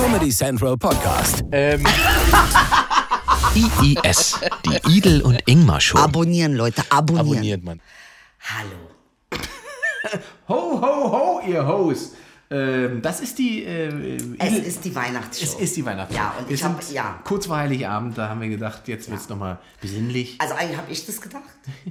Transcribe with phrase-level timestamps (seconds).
[0.00, 1.44] Comedy Central Podcast.
[1.52, 1.84] Ähm,
[3.54, 5.98] IIS, die Idel und Ingmar Show.
[5.98, 7.28] Abonnieren, Leute, abonnieren.
[7.28, 7.80] abonniert man.
[8.40, 9.40] Hallo.
[10.48, 12.12] Ho, ho, ho, ihr Hoes.
[12.50, 13.62] Ähm, das ist die.
[13.64, 15.44] Äh, Es Idel- ist die Weihnachtsshow.
[15.44, 16.16] es ist die Weihnachtszeit.
[16.16, 17.20] Ja, und Wir ich habe, ja.
[17.24, 20.36] Kurz vor Heiligabend, da haben wir gedacht, jetzt wird's noch nochmal besinnlich.
[20.38, 21.42] Also eigentlich habe ich das gedacht,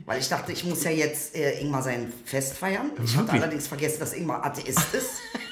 [0.05, 2.89] weil ich dachte, ich muss ja jetzt äh, Ingmar sein Fest feiern.
[3.03, 3.39] Ich Wirklich?
[3.39, 5.11] allerdings vergessen, dass Ingmar Atheist ist.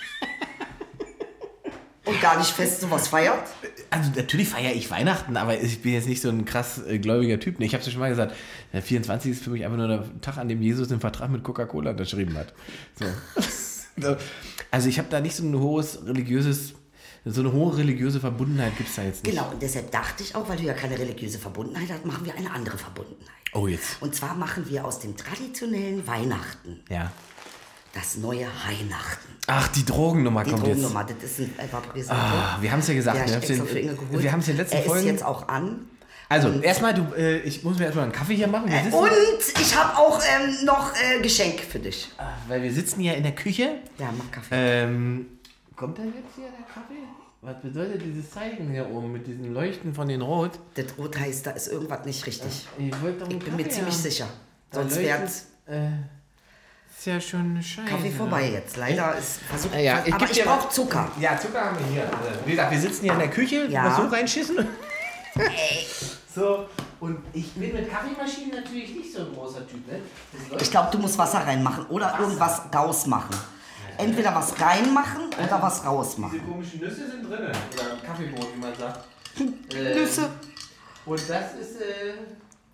[2.17, 3.43] Und gar nicht fest sowas feiert.
[3.89, 7.39] Also natürlich feiere ich Weihnachten, aber ich bin jetzt nicht so ein krass äh, gläubiger
[7.39, 7.59] Typ.
[7.59, 8.35] Nee, ich habe es ja schon mal gesagt,
[8.73, 11.43] der 24 ist für mich einfach nur der Tag, an dem Jesus den Vertrag mit
[11.43, 12.53] Coca-Cola unterschrieben hat.
[12.99, 13.05] So.
[14.69, 16.75] Also ich habe da nicht so ein hohes religiöses,
[17.25, 19.35] so eine hohe religiöse Verbundenheit gibt es da jetzt nicht.
[19.35, 22.35] Genau, und deshalb dachte ich auch, weil du ja keine religiöse Verbundenheit hast, machen wir
[22.35, 23.33] eine andere Verbundenheit.
[23.53, 24.01] Oh, jetzt.
[24.01, 27.11] Und zwar machen wir aus dem traditionellen Weihnachten Ja.
[27.97, 29.27] Das neue Weihnachten.
[29.47, 32.17] Ach, die Drogennummer Die kommt Drogennummer, das ist ein Vaporisator.
[32.21, 33.17] Ah, wir haben es ja gesagt.
[33.17, 35.07] Der wir habe haben ich es in, den letzten er ist Folgen.
[35.07, 35.87] jetzt auch an.
[36.29, 38.69] also, erstmal, du, äh, ich muss mir erstmal einen Kaffee hier machen.
[38.69, 39.09] Sitzen, Und
[39.61, 42.09] ich habe auch ähm, noch äh, Geschenk für dich.
[42.47, 43.75] weil wir sitzen hier in der Küche.
[43.97, 44.55] Ja, mach Kaffee.
[44.83, 45.25] Ähm,
[45.75, 47.03] kommt da jetzt hier der Kaffee?
[47.41, 50.51] Was bedeutet dieses Zeichen hier oben mit diesen Leuchten von den Rot?
[50.75, 52.67] Das Rot heißt, da ist irgendwas nicht richtig.
[52.77, 54.01] Ich wollte doch einen Ich bin mir ziemlich haben.
[54.03, 54.27] sicher.
[54.71, 55.23] Da Sonst wäre
[55.67, 55.89] Äh,
[56.97, 57.87] ist ja schon eine Scheiße.
[57.89, 58.77] Kaffee vorbei jetzt.
[58.77, 59.73] Leider ist versucht.
[59.75, 61.09] Ja, ja, aber ich brauche Zucker.
[61.19, 62.03] Ja, Zucker haben wir hier.
[62.03, 63.95] Also, wie gesagt, wir sitzen hier in der Küche, Ja.
[63.95, 64.67] so reinschissen.
[66.35, 66.67] so,
[66.99, 69.99] und ich bin mit Kaffeemaschinen natürlich nicht so ein großer Typ, ne?
[70.59, 73.35] Ich glaube, du musst Wasser reinmachen oder irgendwas rausmachen.
[73.99, 76.47] Entweder was reinmachen oder was Diese rausmachen.
[76.47, 77.39] komischen Nüsse sind drin.
[77.39, 79.05] Oder Kaffeebrot, wie man sagt.
[79.39, 79.53] Ähm,
[79.95, 80.29] Nüsse.
[81.05, 82.13] Und das ist, äh,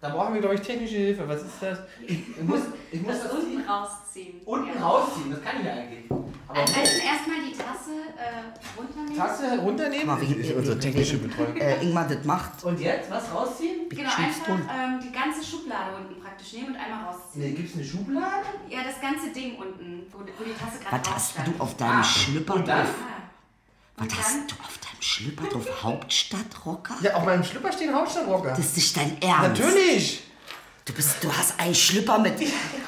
[0.03, 1.27] da brauchen wir, glaube ich, technische Hilfe.
[1.27, 1.79] Was ist das?
[2.05, 2.59] Ich, ich muss,
[2.91, 4.41] ich muss Das das unten rausziehen.
[4.45, 4.85] unten ja.
[4.85, 6.11] rausziehen, das kann ich ja eigentlich.
[6.11, 9.15] Aber Also erstmal die Tasse äh, runternehmen.
[9.17, 10.07] Tasse runternehmen.
[10.07, 11.55] Das ist wie- unsere technische Betreuung.
[11.55, 12.63] Äh, Ingmar das macht.
[12.65, 13.87] Und jetzt, was rausziehen?
[13.89, 17.45] Genau, einfach ähm, die ganze Schublade unten praktisch nehmen und einmal rausziehen.
[17.45, 18.45] Ne, gibt es eine Schublade?
[18.69, 22.03] Ja, das ganze Ding unten, wo, wo die Tasse gerade Was hast du auf deinem
[22.03, 22.79] Schlüpper und dann?
[22.85, 22.95] drauf?
[23.01, 23.21] Ah.
[23.95, 25.65] Was Und hast du auf deinem Schlüpper drauf?
[25.83, 26.95] Hauptstadtrocker?
[27.01, 28.49] Ja, auf meinem Schlüpper steht Hauptstadtrocker.
[28.51, 29.61] Das ist nicht dein Ernst.
[29.61, 30.23] Natürlich!
[30.85, 32.33] Du, bist, du hast einen Schlüpper mit.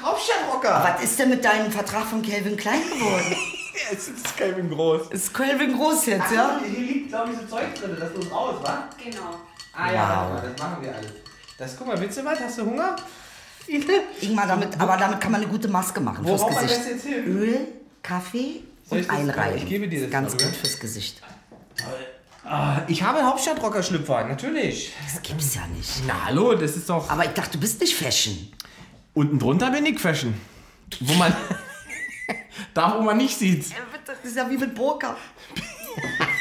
[0.02, 0.94] Hauptstadtrocker!
[0.96, 3.36] Was ist denn mit deinem Vertrag von Calvin Klein geworden?
[3.92, 5.10] Es ist Calvin Groß.
[5.12, 6.60] ist Calvin groß jetzt, ja?
[6.66, 8.88] Hier liegt, glaube ich, so Zeug drin, das muss raus, wa?
[9.04, 9.38] Genau.
[9.74, 11.12] Ah ja, warte mal, das machen wir alles.
[11.58, 12.40] Das, guck mal, willst du was?
[12.40, 12.96] Hast du Hunger?
[14.22, 16.80] Ingmar, damit, aber damit kann man eine gute Maske machen fürs Worauf am Gesicht.
[16.80, 17.38] besten jetzt hin?
[17.38, 17.68] Öl,
[18.02, 19.58] Kaffee Soll ich und das- einreiben.
[19.58, 20.58] ich gebe dir das Ganz mal, gut oder?
[20.58, 21.22] fürs Gesicht.
[22.48, 24.94] Ah, ich habe Hauptstadtrocker-Schlüpfer, natürlich.
[25.04, 26.04] Das gibt's ja nicht.
[26.06, 27.10] Na hallo, das ist doch...
[27.10, 28.38] Aber ich dachte, du bist nicht Fashion.
[29.16, 30.40] Unten drunter bin ich Fashion.
[31.00, 31.36] Wo man...
[32.76, 33.66] da, wo man nicht sieht.
[34.06, 35.18] Das ist ja wie mit Burka.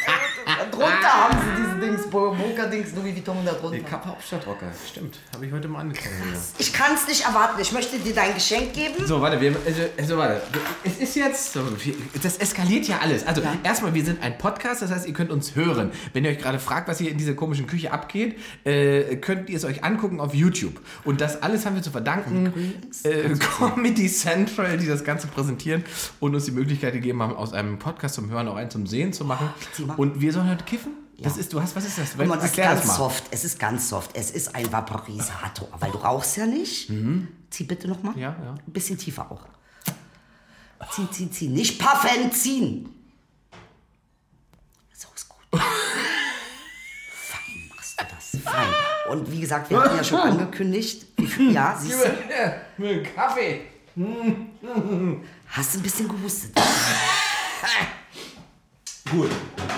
[0.75, 3.79] Drunter haben sie diese Dings, Burka-Dings, Louis Vuitton da drunter.
[3.79, 5.19] Ich habe Hauptstadtrocker, stimmt.
[5.33, 6.15] Habe ich heute mal angefangen.
[6.33, 6.39] Ja.
[6.59, 7.61] Ich kann es nicht erwarten.
[7.61, 9.07] Ich möchte dir dein Geschenk geben.
[9.07, 10.43] So, warte, wir, also, also, warte.
[10.83, 11.61] Es ist jetzt, so,
[12.23, 13.27] das eskaliert ja alles.
[13.27, 15.93] Also, erstmal, wir sind ein Podcast, das heißt, ihr könnt uns hören.
[16.13, 19.57] Wenn ihr euch gerade fragt, was hier in dieser komischen Küche abgeht, äh, könnt ihr
[19.57, 20.81] es euch angucken auf YouTube.
[21.05, 22.53] Und das alles haben wir zu verdanken
[23.05, 25.85] äh, Comedy Central, die das Ganze präsentieren
[26.21, 29.13] und uns die Möglichkeit gegeben haben, aus einem Podcast zum Hören auch einen zum Sehen
[29.13, 29.51] zu machen.
[29.97, 30.93] Und wir sollen heute kiffen?
[31.19, 32.17] Das ist, du hast, was ist das?
[32.17, 32.95] Guck mal, das ist ganz mal.
[32.97, 33.25] soft.
[33.31, 34.11] Es ist ganz soft.
[34.17, 35.69] Es ist ein Vaporisator.
[35.79, 36.91] Weil du rauchst ja nicht.
[37.51, 38.13] Zieh bitte noch mal.
[38.13, 38.21] Mhm.
[38.21, 38.55] Ja, ja.
[38.55, 39.47] Ein bisschen tiefer auch.
[40.91, 41.53] Ziehen, ziehen, ziehen.
[41.55, 42.89] Nicht puffen, ziehen.
[44.93, 45.61] So ist gut.
[47.11, 48.43] Fein machst du das.
[48.43, 48.69] Fein.
[49.11, 51.07] Und wie gesagt, wir hatten ja schon angekündigt.
[51.39, 53.03] Ja, siehst du?
[53.15, 53.63] Kaffee.
[55.47, 56.53] Hast du ein bisschen gehustet.
[59.15, 59.31] Gut,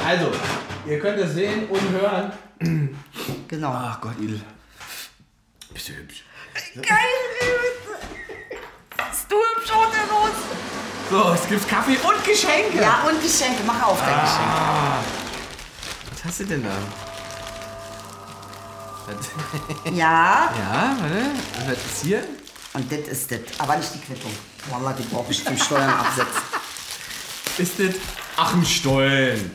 [0.03, 0.33] also,
[0.87, 2.33] ihr könnt es sehen und hören.
[3.47, 3.71] Genau.
[3.71, 4.41] Ach Gott, Idel.
[5.75, 6.25] Bist du hübsch.
[6.55, 6.77] Bist
[9.29, 10.33] du hübsch auch der Rose?
[11.11, 12.81] So, es gibt Kaffee und Geschenke.
[12.81, 13.63] Ja, und Geschenke.
[13.67, 14.49] Mach auf dein Geschenk.
[16.13, 16.71] Was hast du denn da?
[19.93, 20.50] Ja.
[20.59, 21.27] Ja, warte.
[21.67, 22.25] Was ist hier?
[22.73, 23.41] Und das ist das.
[23.59, 24.32] Aber nicht die Quittung.
[24.71, 26.43] Wallah, die brauche ich zum Steuern absetzen.
[27.59, 27.94] Ist das?
[28.37, 29.50] Ach, ein Stollen.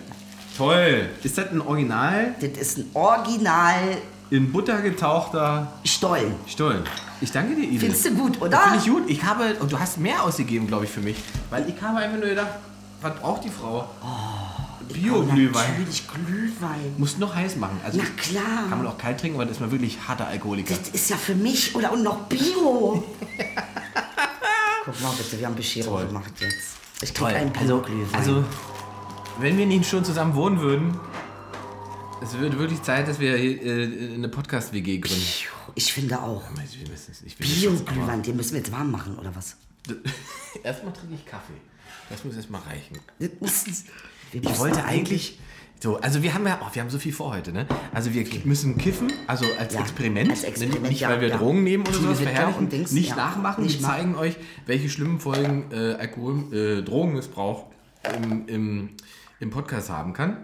[0.58, 1.10] Toll.
[1.24, 3.98] Ist das ein Original Das ist ein Original
[4.30, 6.34] in Butter getauchter Stollen.
[6.48, 6.84] Stollen?
[7.20, 7.80] Ich danke dir, Idel.
[7.80, 8.60] Findest du gut, oder?
[8.60, 9.04] Finde ich gut.
[9.10, 11.18] Ich habe, und du hast mehr ausgegeben, glaube ich, für mich.
[11.50, 12.50] Weil ich habe einfach nur gedacht,
[13.02, 13.88] was braucht die Frau?
[14.92, 15.72] Bio-Glühwein.
[15.72, 16.96] Natürlich Glühwein.
[16.98, 17.80] Muss noch heiß machen.
[17.84, 18.68] Also Na klar.
[18.70, 20.76] Kann man auch kalt trinken, aber das ist man wirklich harter Alkoholiker.
[20.76, 23.04] Das ist ja für mich oder und noch Bio.
[24.86, 26.08] Guck mal bitte, wir haben Bescherung Toll.
[26.08, 26.76] gemacht jetzt.
[27.02, 27.34] Ich krieg Toll.
[27.36, 28.20] einen Also, Bio-Glühwein.
[28.20, 28.44] also,
[29.40, 31.00] wenn wir nicht schon zusammen wohnen würden,
[32.22, 35.24] es wird wirklich Zeit, dass wir äh, eine Podcast-WG gründen.
[35.76, 36.44] Ich finde auch.
[36.44, 36.62] Aber-
[37.40, 39.56] Bio-Glühwein, den müssen wir jetzt warm machen, oder was?
[40.64, 41.54] Erstmal trinke ich Kaffee.
[42.10, 43.00] Das muss erstmal reichen.
[43.20, 45.40] Ich wollte eigentlich.
[45.80, 47.66] So, also wir haben ja, oh, wir haben so viel vor heute, ne?
[47.92, 51.38] Also wir müssen kiffen, also als Ja, Experiment, als Experiment, nicht ja, weil wir ja.
[51.38, 53.64] Drogen nehmen oder sowas verherrlichen, Dings, nicht nachmachen.
[53.64, 54.36] Nicht wir zeigen euch,
[54.68, 57.66] welche schlimmen Folgen äh, Alkohol, äh, Drogenmissbrauch
[58.22, 58.90] im, im,
[59.42, 60.38] im Podcast haben kann.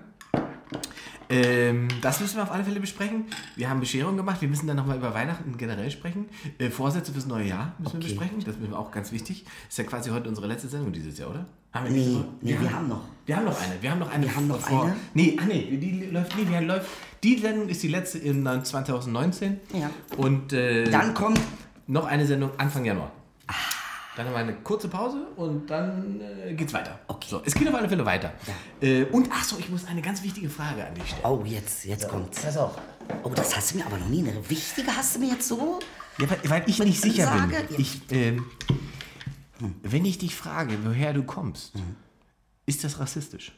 [1.30, 3.26] Ähm, das müssen wir auf alle Fälle besprechen.
[3.58, 4.40] Wir haben Bescherung gemacht.
[4.42, 6.26] Wir müssen dann nochmal über Weihnachten generell sprechen.
[6.58, 8.08] Äh, Vorsätze fürs neue Jahr müssen wir Okay.
[8.16, 8.44] besprechen.
[8.46, 9.46] Das ist auch ganz wichtig.
[9.68, 11.46] Ist ja quasi heute unsere letzte Sendung dieses Jahr, oder?
[11.74, 12.26] Haben wir Nee, Woche?
[12.42, 13.02] nee, wir haben noch.
[13.26, 13.74] Wir haben noch eine.
[13.82, 14.26] Wir haben noch eine.
[14.26, 14.96] Wir haben noch vor- eine?
[15.14, 16.88] Nee, ah, nee, die läuft, nee, die läuft.
[17.24, 19.60] Die Sendung ist die letzte in 2019.
[19.74, 19.90] Ja.
[20.16, 21.42] Und äh, Dann kommt
[21.88, 23.12] noch eine Sendung Anfang Januar.
[24.18, 27.00] Dann haben wir eine kurze Pause und dann äh, geht's weiter.
[27.08, 27.28] Okay.
[27.30, 28.34] So, es geht auf alle Fälle weiter.
[28.82, 31.22] Äh, und ach so, ich muss eine ganz wichtige Frage an dich stellen.
[31.24, 32.42] Oh, jetzt, jetzt kommt's.
[32.42, 32.74] Pass auf.
[33.22, 34.28] Oh, das hast du mir aber noch nie.
[34.28, 35.78] Eine wichtige hast du mir jetzt so?
[36.18, 37.68] Ja, weil, weil ich nicht ich sicher sage, bin.
[37.70, 37.78] ja.
[37.78, 38.46] Ich, ähm,
[39.84, 41.74] wenn ich dich frage, woher du kommst,
[42.66, 43.52] ist das rassistisch?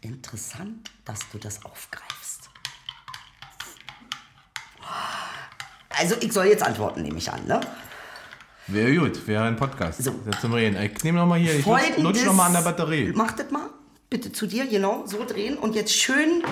[0.00, 2.50] Interessant, dass du das aufgreifst.
[5.90, 7.60] Also, ich soll jetzt antworten, nehme ich an, ne?
[8.68, 10.02] Wäre gut, wäre ein Podcast.
[10.04, 10.12] So.
[10.40, 10.76] Zum Reden.
[10.82, 13.12] Ich nehme nochmal hier, ich Folgendes- lutsch nochmal an der Batterie.
[13.14, 13.70] Mach das mal.
[14.10, 16.42] Bitte zu dir, genau, so drehen und jetzt schön.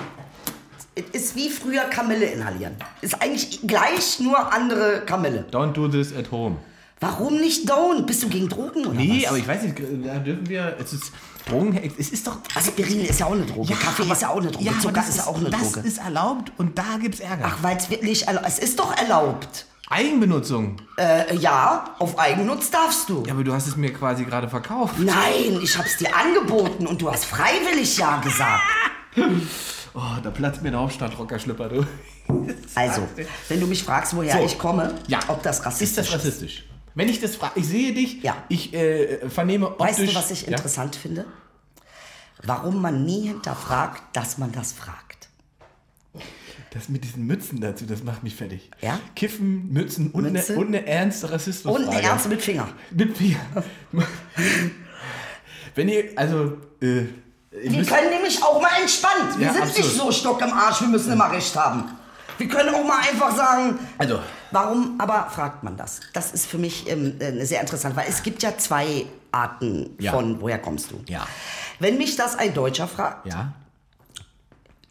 [0.95, 2.75] Es ist wie früher Kamille inhalieren.
[3.01, 5.45] Ist eigentlich gleich, nur andere Kamille.
[5.51, 6.57] Don't do this at home.
[6.99, 8.07] Warum nicht Don't?
[8.07, 9.27] Bist du gegen Drogen oder Nee, was?
[9.29, 11.11] aber ich weiß nicht, da dürfen wir, es ist
[11.47, 12.37] Drogen, es ist doch...
[12.55, 13.73] Aspirin ist ja auch eine Droge.
[13.75, 14.65] Kaffee aber- ist ja auch eine Droge.
[14.65, 15.87] Ja, Zucker das ist ja auch eine das Droge.
[15.87, 17.43] ist erlaubt und da gibt's Ärger.
[17.45, 19.65] Ach, weil es wirklich erlaubt Es ist doch erlaubt.
[19.89, 20.77] Eigenbenutzung.
[20.97, 23.23] Äh, ja, auf Eigennutz darfst du.
[23.25, 24.95] Ja, aber du hast es mir quasi gerade verkauft.
[24.99, 28.63] Nein, ich hab's dir angeboten und du hast freiwillig ja gesagt.
[29.99, 31.87] Oh, da platzt mir der Hauptstadtrockerschlüpper, du.
[32.75, 33.07] Also,
[33.49, 34.45] wenn du mich fragst, woher So.
[34.45, 35.17] ich komme, Ja.
[35.27, 36.63] ob das rassistisch Ist das rassistisch?
[36.93, 38.37] Wenn ich das frage, ich sehe dich, Ja.
[38.47, 39.87] ich äh, vernehme optisch...
[39.87, 40.49] Weißt du, was ich Ja?
[40.49, 41.25] interessant finde?
[42.43, 45.16] Warum man nie hinterfragt, dass man das fragt.
[46.71, 48.69] Das mit diesen Mützen dazu, das macht mich fertig.
[48.81, 48.99] Ja?
[49.15, 50.53] Kiffen, Mützen und, Mütze?
[50.53, 51.87] Eine, und eine ernste Rassismusfrage.
[51.87, 52.67] Und eine Ernste mit Finger.
[52.91, 53.39] Mit Finger.
[55.75, 57.07] Wenn ihr, also, äh, ihr
[57.51, 59.37] Wir können nämlich auch mal entspannt.
[59.37, 59.85] Wir Ja, sind absolut.
[59.87, 61.85] nicht so Stock im Arsch, wir müssen immer recht haben.
[62.37, 64.19] Wir können auch mal einfach sagen, Also.
[64.51, 66.01] warum aber fragt man das?
[66.13, 70.11] Das ist für mich ähm, äh, sehr interessant, weil es gibt ja zwei Arten Ja.
[70.11, 71.01] von, woher kommst du?
[71.07, 71.27] Ja.
[71.79, 73.53] Wenn mich das ein Deutscher fragt, ja,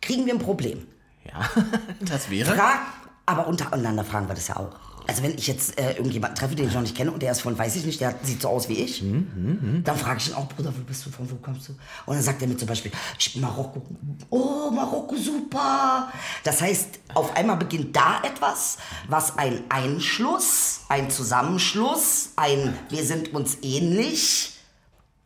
[0.01, 0.87] kriegen wir ein Problem.
[1.27, 1.51] Ja,
[2.01, 2.55] das wäre...
[2.55, 2.81] Frag,
[3.27, 4.71] aber untereinander fragen wir das ja auch.
[5.09, 7.41] Also wenn ich jetzt äh, irgendjemanden treffe, den ich noch nicht kenne und der ist
[7.41, 10.35] von, weiß ich nicht, der sieht so aus wie ich, Mhm, dann frage ich ihn
[10.35, 11.73] auch, Bruder, wo bist du, von wo kommst du?
[12.07, 13.83] Und dann sagt er mir zum Beispiel, ich bin Marokko.
[14.31, 16.13] Oh, Marokko, super.
[16.43, 18.79] Das heißt, auf einmal beginnt da etwas,
[19.09, 24.55] was ein Einschluss, ein Zusammenschluss, ein wir sind uns ähnlich,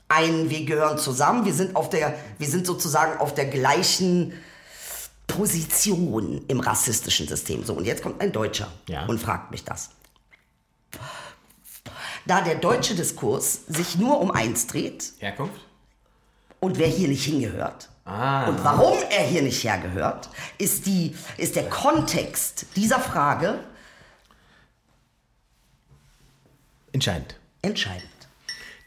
[0.09, 4.35] ein wir gehören zusammen, wir sind auf der, wir sind sozusagen auf der gleichen
[5.33, 7.65] Position im rassistischen System.
[7.65, 9.07] So, und jetzt kommt ein Deutscher Ja.
[9.07, 9.91] und fragt mich das.
[12.27, 15.61] Da der deutsche Diskurs sich nur um eins dreht Herkunft?
[16.61, 18.49] und wer hier nicht hingehört Ah.
[18.49, 20.29] und warum er hier nicht hergehört,
[20.59, 23.61] ist, die, ist der Kontext dieser Frage
[26.93, 27.37] Entscheidend.
[27.63, 28.09] entscheidend.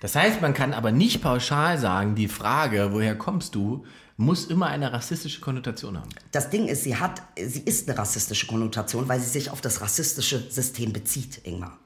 [0.02, 3.86] Das heißt, man kann aber nicht pauschal sagen, die Frage, woher kommst du,
[4.18, 6.10] muss immer eine rassistische Konnotation haben.
[6.32, 9.82] Das Ding ist, sie hat, sie ist eine rassistische Konnotation, weil sie sich auf das
[9.82, 11.78] rassistische System bezieht, Ingmar.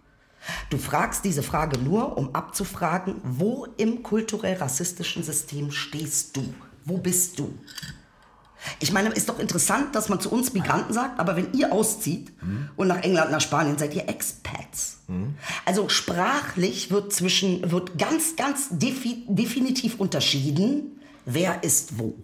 [0.70, 6.54] Du fragst diese Frage nur, um abzufragen, wo im kulturell rassistischen System stehst du?
[6.86, 7.54] Wo bist du?
[8.80, 12.32] Ich meine, ist doch interessant, dass man zu uns Migranten sagt, aber wenn ihr auszieht
[12.76, 15.00] und nach England, nach Spanien, seid ihr Expats.
[15.66, 20.97] Also sprachlich wird zwischen, wird ganz, ganz defi definitiv unterschieden,
[21.28, 22.16] wer ist wo.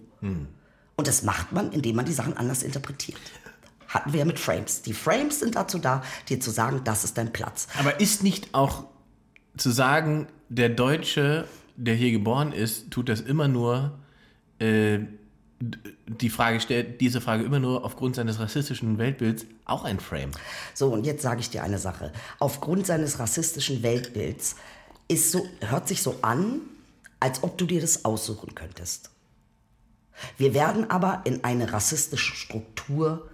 [0.96, 3.20] Und das macht man, indem man die Sachen anders interpretiert.
[3.86, 4.82] Hatten wir ja mit Frames.
[4.82, 7.68] Die Frames sind dazu da, dir zu sagen, das ist dein Platz.
[7.78, 8.84] Aber ist nicht auch
[9.56, 11.46] zu sagen, der Deutsche,
[11.76, 13.98] der hier geboren ist, tut das immer nur,
[14.58, 15.00] äh,
[16.06, 20.32] die Frage stellt, diese Frage immer nur aufgrund seines rassistischen Weltbilds auch ein Frame.
[20.74, 22.12] So, und jetzt sage ich dir eine Sache.
[22.38, 24.56] Aufgrund seines rassistischen Weltbilds
[25.08, 26.60] ist so, hört sich so an,
[27.24, 29.08] als ob du dir das aussuchen könntest.
[30.36, 33.30] Wir werden aber in eine rassistische Struktur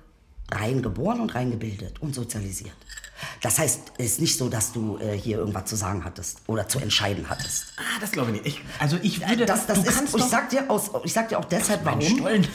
[0.48, 2.76] reingeboren und reingebildet und sozialisiert.
[3.42, 6.68] Das heißt, es ist nicht so, dass du äh, hier irgendwas zu sagen hattest oder
[6.68, 7.72] zu entscheiden hattest.
[7.78, 8.58] Ah, das glaube ich nicht.
[8.58, 11.40] Ich, also ich würde, Das, das du ist, ich sag dir aus, ich sag dir
[11.40, 12.00] auch deshalb, warum.
[12.00, 12.46] Stollen.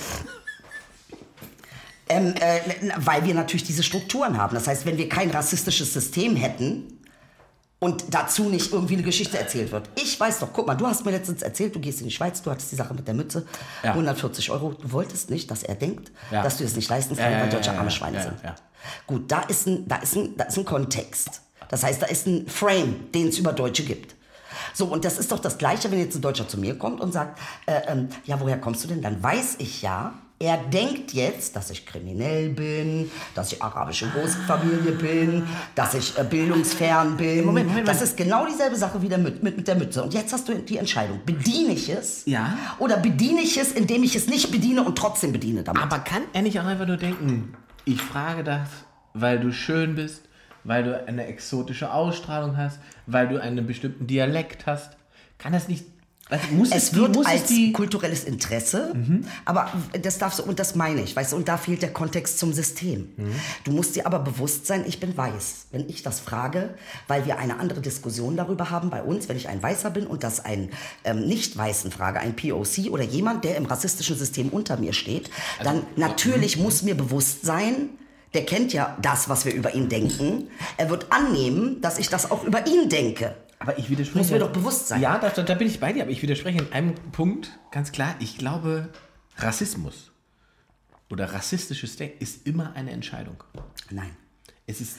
[2.08, 4.56] Ähm, äh, weil wir natürlich diese Strukturen haben.
[4.56, 6.95] Das heißt, wenn wir kein rassistisches System hätten
[7.86, 9.88] und dazu nicht irgendwie eine Geschichte erzählt wird.
[9.96, 12.42] Ich weiß doch, guck mal, du hast mir letztens erzählt, du gehst in die Schweiz,
[12.42, 13.46] du hattest die Sache mit der Mütze,
[13.84, 13.92] Ja.
[13.92, 14.74] 140 Euro.
[14.74, 16.42] Du wolltest nicht, dass er denkt, Ja.
[16.42, 18.34] dass du es nicht leisten kannst, ja, weil Deutsche arme Schweine sind.
[18.44, 18.56] ja.
[19.08, 21.42] Gut, da ist, ein, da, ist ein, da ist ein Kontext.
[21.70, 24.16] Das heißt, da ist ein Frame, den es über Deutsche gibt.
[24.74, 27.12] So, und das ist doch das Gleiche, wenn jetzt ein Deutscher zu mir kommt und
[27.14, 29.02] sagt, äh, ähm, ja, woher kommst du denn?
[29.02, 34.92] Dann weiß ich ja, er denkt jetzt, dass ich kriminell bin, dass ich arabische Großfamilie
[34.92, 37.46] bin, dass ich äh, bildungsfern bin.
[37.46, 40.04] Moment, Moment, das ist genau dieselbe Sache wie der mit, mit, mit der Mütze.
[40.04, 42.26] Und jetzt hast du die Entscheidung, bediene ich es?
[42.26, 42.58] Ja.
[42.80, 45.82] Oder bediene ich es, indem ich es nicht bediene und trotzdem bediene damit?
[45.82, 48.68] Aber kann er nicht auch einfach nur denken, ich frage das,
[49.14, 50.24] weil du schön bist,
[50.66, 54.98] weil du eine exotische Ausstrahlung hast, weil du einen bestimmten Dialekt hast?
[55.38, 55.86] Kann das nicht.
[56.28, 57.74] Also muss Es die- wird muss als die, Mhm.
[57.74, 58.96] kulturelles Interesse,
[59.46, 62.40] aber das darfst du, und das meine ich, weißt du, und da fehlt der Kontext
[62.40, 63.10] zum System.
[63.16, 63.32] Mhm.
[63.64, 65.68] Du musst dir aber bewusst sein, ich bin weiß.
[65.72, 66.74] Wenn ich das frage,
[67.08, 70.24] weil wir eine andere Diskussion darüber haben bei uns, wenn ich ein Weißer bin und
[70.24, 70.72] das ein
[71.04, 75.30] ähm, Nicht-Weißen frage, ein POC oder jemand, der im rassistischen System unter mir steht,
[75.60, 75.84] Also, dann mhm.
[75.98, 77.90] natürlich muss mir bewusst sein,
[78.34, 80.48] der kennt ja das, was wir über ihn denken.
[80.78, 83.36] Er wird annehmen, dass ich das auch über ihn denke.
[83.66, 84.20] Aber ich widerspreche.
[84.20, 85.02] Muss mir doch bewusst sein.
[85.02, 88.16] Ja, da, da bin ich bei dir, aber ich widerspreche in einem Punkt ganz klar.
[88.20, 88.90] Ich glaube,
[89.38, 90.12] Rassismus
[91.10, 93.44] oder rassistisches Denken ist immer eine Entscheidung.
[93.90, 94.16] Nein.
[94.68, 94.98] Es, ist,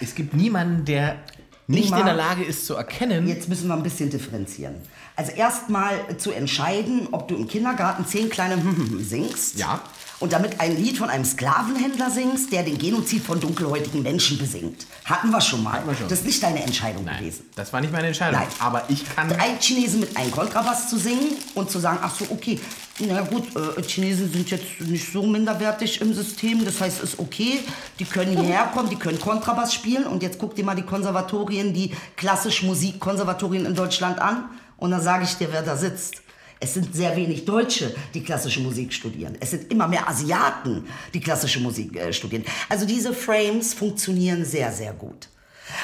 [0.00, 1.22] es gibt niemanden, der
[1.68, 3.28] nicht Ingmar, in der Lage ist zu erkennen.
[3.28, 4.76] Jetzt müssen wir ein bisschen differenzieren.
[5.14, 8.60] Also erstmal zu entscheiden, ob du im Kindergarten zehn kleine
[8.98, 9.58] singst.
[9.58, 9.80] Ja.
[10.20, 14.86] Und damit ein Lied von einem Sklavenhändler singst, der den Genozid von dunkelhäutigen Menschen besingt.
[15.04, 15.80] Hatten wir schon mal.
[15.86, 16.08] wir schon.
[16.08, 17.44] Das ist nicht deine Entscheidung Nein, gewesen.
[17.54, 18.40] das war nicht meine Entscheidung.
[18.40, 18.48] Nein.
[18.58, 19.28] Aber ich kann.
[19.28, 22.58] Drei Chinesen mit einem Kontrabass zu singen und zu sagen, ach so, okay,
[23.00, 27.60] na gut, äh, Chinesen sind jetzt nicht so minderwertig im System, das heißt, ist okay,
[28.00, 31.72] die können hierher kommen, die können Kontrabass spielen und jetzt guck dir mal die Konservatorien,
[31.72, 34.46] die klassisch Musikkonservatorien in Deutschland an
[34.78, 36.22] und dann sage ich dir, wer da sitzt.
[36.60, 39.36] Es sind sehr wenig Deutsche, die klassische Musik studieren.
[39.40, 42.44] Es sind immer mehr Asiaten, die klassische Musik äh, studieren.
[42.68, 45.28] Also diese Frames funktionieren sehr, sehr gut.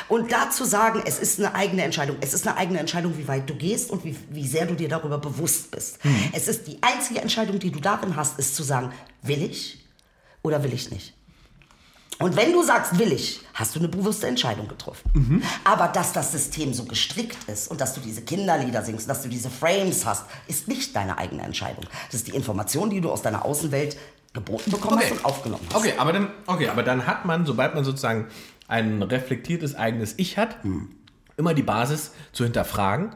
[0.09, 2.17] Und dazu sagen, es ist eine eigene Entscheidung.
[2.21, 4.89] Es ist eine eigene Entscheidung, wie weit du gehst und wie, wie sehr du dir
[4.89, 5.99] darüber bewusst bist.
[6.33, 9.85] Es ist die einzige Entscheidung, die du darin hast, ist zu sagen, will ich
[10.43, 11.15] oder will ich nicht.
[12.21, 15.43] Und wenn du sagst, will ich, hast du eine bewusste Entscheidung getroffen.
[15.65, 19.29] Aber dass das System so gestrickt ist und dass du diese Kinderlieder singst, dass du
[19.29, 21.85] diese Frames hast, ist nicht deine eigene Entscheidung.
[22.07, 23.97] Das ist die Information, die du aus deiner Außenwelt
[24.33, 25.77] geboten bekommen hast und aufgenommen hast.
[25.77, 28.27] Okay, aber dann, okay, aber dann hat man, sobald man sozusagen
[28.67, 30.57] ein reflektiertes eigenes Ich hat,
[31.37, 33.15] immer die Basis zu hinterfragen,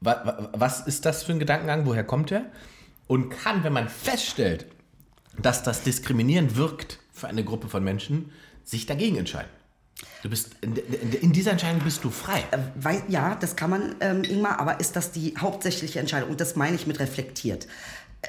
[0.00, 2.44] wa- wa- was ist das für ein Gedankengang, woher kommt er?
[3.08, 4.66] Und kann, wenn man feststellt,
[5.36, 8.32] dass das diskriminierend wirkt für eine Gruppe von Menschen,
[8.64, 9.50] sich dagegen entscheiden.
[10.22, 12.44] Du bist, in, in, dieser Entscheidung bist du frei.
[12.74, 16.30] Weil, ja, das kann man, ähm, Ingmar, aber ist das die hauptsächliche Entscheidung?
[16.30, 17.66] Und das meine ich mit reflektiert.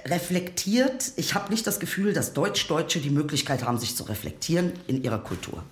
[0.05, 5.03] Reflektiert, ich habe nicht das Gefühl, dass Deutsch-Deutsche die Möglichkeit haben, sich zu reflektieren in
[5.03, 5.63] ihrer Kultur.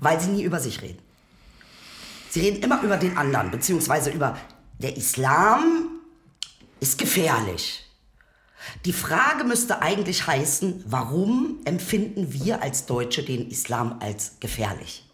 [0.00, 0.98] Weil sie nie über sich reden.
[2.30, 4.36] Sie reden immer über den anderen, beziehungsweise über
[4.78, 5.88] der Islam
[6.80, 7.87] ist gefährlich.
[8.84, 15.04] Die Frage müsste eigentlich heißen, warum empfinden wir als Deutsche den Islam als gefährlich?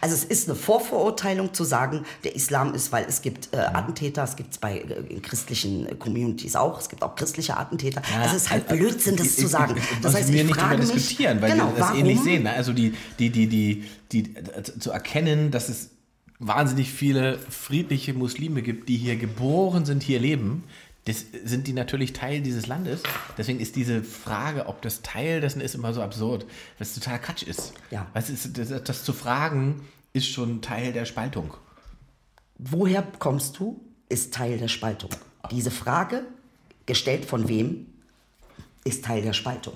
[0.00, 4.22] Also es ist eine Vorverurteilung zu sagen, der Islam ist, weil es gibt äh, Attentäter,
[4.22, 8.02] es gibt es bei äh, christlichen äh, Communities auch, es gibt auch christliche Attentäter.
[8.20, 9.80] also es ist halt Blödsinn, das zu sagen.
[10.02, 12.44] Das heißt, wir nicht frage darüber mich, diskutieren, weil genau, wir das warum, ähnlich sehen.
[12.44, 12.52] Ne?
[12.52, 15.90] Also die, die, die, die, die, äh, zu erkennen, dass es
[16.38, 20.64] wahnsinnig viele friedliche Muslime gibt, die hier geboren sind, hier leben,
[21.04, 23.02] das sind die natürlich Teil dieses Landes.
[23.36, 26.46] Deswegen ist diese Frage, ob das Teil dessen ist, immer so absurd,
[26.78, 27.72] es total Quatsch ist.
[27.90, 28.06] Ja.
[28.14, 31.54] Weißt du, das, das, das zu fragen, ist schon Teil der Spaltung.
[32.58, 35.10] Woher kommst du, ist Teil der Spaltung.
[35.50, 36.24] Diese Frage,
[36.86, 37.86] gestellt von wem,
[38.84, 39.74] ist Teil der Spaltung.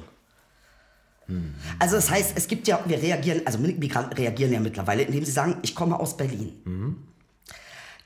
[1.81, 5.33] Also das heißt, es gibt ja, wir reagieren, also Migranten reagieren ja mittlerweile, indem sie
[5.33, 6.53] sagen, ich komme aus Berlin.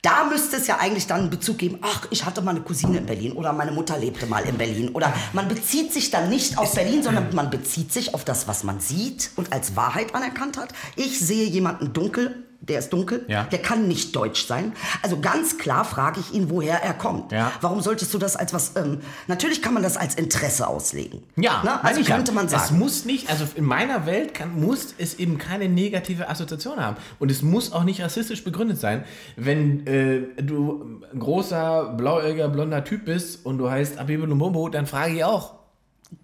[0.03, 2.99] Da müsste es ja eigentlich dann einen Bezug geben, ach, ich hatte mal eine Cousine
[2.99, 4.91] in Berlin oder meine Mutter lebte mal in Berlin.
[4.91, 8.65] Oder man bezieht sich dann nicht auf Berlin, sondern man bezieht sich auf das, was
[8.65, 10.73] man sieht und als Wahrheit anerkannt hat.
[10.97, 13.45] Ich sehe jemanden dunkel, der ist dunkel, Ja.
[13.45, 14.73] der kann nicht deutsch sein.
[15.03, 17.33] Also ganz klar frage ich ihn, woher er kommt.
[17.33, 17.53] Ja.
[17.61, 21.23] Warum solltest du das als was, ähm, natürlich kann man das als Interesse auslegen.
[21.37, 21.71] Ja, ne?
[21.71, 22.17] meine also ich ja.
[22.17, 22.79] könnte man Es sagen.
[22.79, 26.97] muss nicht, also in meiner Welt kann, muss es eben keine negative Assoziation haben.
[27.19, 29.05] Und es muss auch nicht rassistisch begründet sein.
[29.37, 34.87] Wenn äh, du ein großer, blauäugiger, blonder Typ bist und du heißt Abibu Lumumbo, dann
[34.87, 35.55] frage ich auch,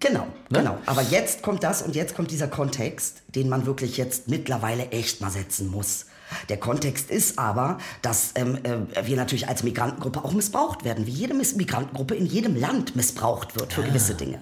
[0.01, 0.77] Genau, genau.
[0.85, 5.21] Aber jetzt kommt das und jetzt kommt dieser Kontext, den man wirklich jetzt mittlerweile echt
[5.21, 6.07] mal setzen muss.
[6.49, 11.11] Der Kontext ist aber, dass ähm, äh, wir natürlich als Migrantengruppe auch missbraucht werden, wie
[11.11, 14.39] jede Miss- Migrantengruppe in jedem Land missbraucht wird für gewisse Dinge.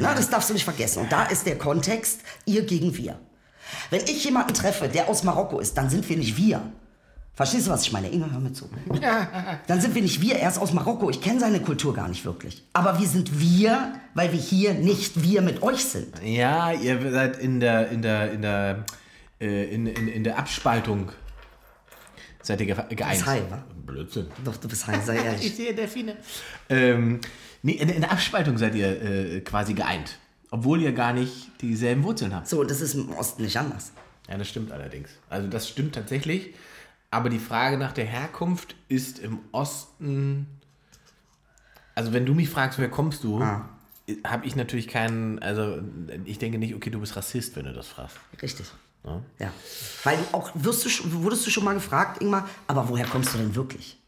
[0.00, 1.00] Na, das darfst du nicht vergessen.
[1.02, 3.18] Und da ist der Kontext ihr gegen wir.
[3.90, 6.62] Wenn ich jemanden treffe, der aus Marokko ist, dann sind wir nicht wir.
[7.34, 8.08] Verstehst du, was ich meine?
[8.08, 8.66] Inge, hör mir zu.
[9.66, 11.10] Dann sind wir nicht wir, er ist aus Marokko.
[11.10, 12.64] Ich kenne seine Kultur gar nicht wirklich.
[12.72, 16.14] Aber wir sind wir, weil wir hier nicht wir mit euch sind.
[16.24, 18.84] Ja, ihr seid in der, in der, in der,
[19.40, 21.12] äh, in, in, in der Abspaltung.
[22.42, 23.26] Seid ihr ge- geeint?
[23.26, 23.64] high, wa?
[23.86, 24.26] Blödsinn.
[24.44, 25.54] Doch, du bist heim, sei ehrlich.
[25.54, 26.16] sehe Delfine.
[26.68, 27.20] Ähm,
[27.62, 30.18] nee, in, in der Abspaltung seid ihr äh, quasi geeint.
[30.50, 32.46] Obwohl ihr gar nicht dieselben Wurzeln habt.
[32.48, 33.92] So, und das ist im Osten nicht anders.
[34.28, 35.10] Ja, das stimmt allerdings.
[35.28, 36.54] Also das stimmt tatsächlich.
[37.10, 40.46] Aber die Frage nach der Herkunft ist im Osten.
[41.94, 43.68] Also wenn du mich fragst, woher kommst du, Ah.
[44.24, 45.38] habe ich natürlich keinen.
[45.40, 45.80] Also
[46.24, 48.16] ich denke nicht, okay, du bist Rassist, wenn du das fragst.
[48.42, 48.66] Richtig.
[49.38, 49.52] Ja.
[50.04, 50.90] Weil du auch, wirst du,
[51.22, 53.98] wurdest du schon mal gefragt, Ingmar, aber woher kommst du denn wirklich?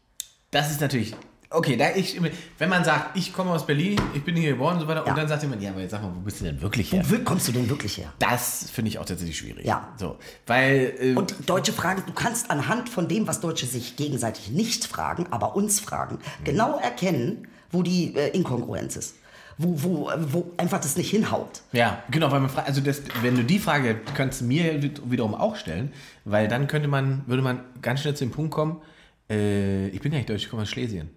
[0.51, 1.15] Das ist natürlich.
[1.51, 2.19] Okay, da ich,
[2.59, 5.11] wenn man sagt, ich komme aus Berlin, ich bin hier geboren und so weiter, Ja.
[5.11, 7.01] und dann sagt jemand, ja, aber jetzt sag mal, wo bist du denn wirklich her?
[7.03, 8.13] Wo will- kommst du denn wirklich her?
[8.19, 9.65] Das finde ich auch tatsächlich schwierig.
[9.65, 9.91] Ja.
[9.97, 10.93] So, weil.
[10.99, 15.25] Äh, Und Deutsche fragen, du kannst anhand von dem, was Deutsche sich gegenseitig nicht fragen,
[15.31, 16.43] aber uns fragen, Mhm.
[16.43, 19.15] genau erkennen, wo die äh, Inkongruenz ist.
[19.61, 21.63] Wo, wo, wo einfach das nicht hinhaut.
[21.73, 25.57] Ja, genau, weil man fragt, also das, wenn du die Frage du mir wiederum auch
[25.57, 25.91] stellen,
[26.23, 28.81] weil dann könnte man, würde man ganz schnell zu dem Punkt kommen,
[29.29, 31.09] äh, ich bin ja nicht deutsch, ich komme aus Schlesien.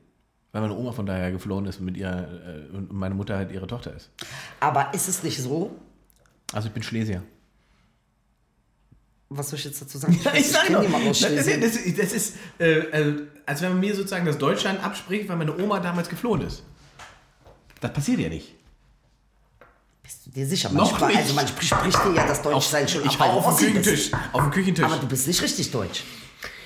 [0.50, 3.52] Weil meine Oma von daher geflohen ist und mit ihrer, äh, und meine Mutter halt
[3.52, 4.10] ihre Tochter ist.
[4.58, 5.70] Aber ist es nicht so,
[6.52, 7.22] Also ich bin Schlesier.
[9.30, 10.18] was soll ich jetzt dazu sagen?
[10.34, 11.60] Ich sag kenn doch, niemanden das aus ist, Schlesien.
[11.60, 15.36] das ist, das ist äh, also, als wenn man mir sozusagen das Deutschland abspricht, weil
[15.36, 16.64] meine Oma damals geflohen ist.
[17.82, 18.54] Das passiert ja nicht.
[20.04, 20.70] Bist du dir sicher?
[20.70, 21.18] Noch Manchmal, nicht.
[21.18, 23.84] also man spricht, dir ja das Deutschsein schon ich ab, auf Ossi bist.
[23.84, 24.10] Küchentisch.
[24.32, 24.84] Auf den Küchentisch.
[24.84, 26.04] Aber du bist nicht richtig deutsch.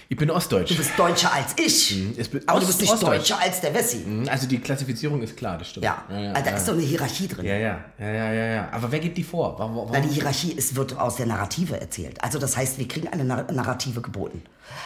[0.09, 0.71] Ich bin Ostdeutsch.
[0.71, 2.13] Du bist deutscher als ich.
[2.31, 3.31] bin aber du bist nicht Ostdeutsch.
[3.31, 4.05] deutscher als der Wessi.
[4.29, 5.85] Also die Klassifizierung ist klar, das stimmt.
[5.85, 6.57] Ja, Alter, ja.
[6.57, 7.45] ist doch eine Hierarchie drin.
[7.45, 8.69] Ja, ja, ja, ja, ja, ja.
[8.73, 9.59] Aber wer gibt die vor?
[9.59, 9.91] Warum, warum?
[9.93, 12.23] Na, die Hierarchie ist, wird aus der Narrative erzählt.
[12.23, 14.43] Also das heißt, wir kriegen eine Nar Narrative geboten.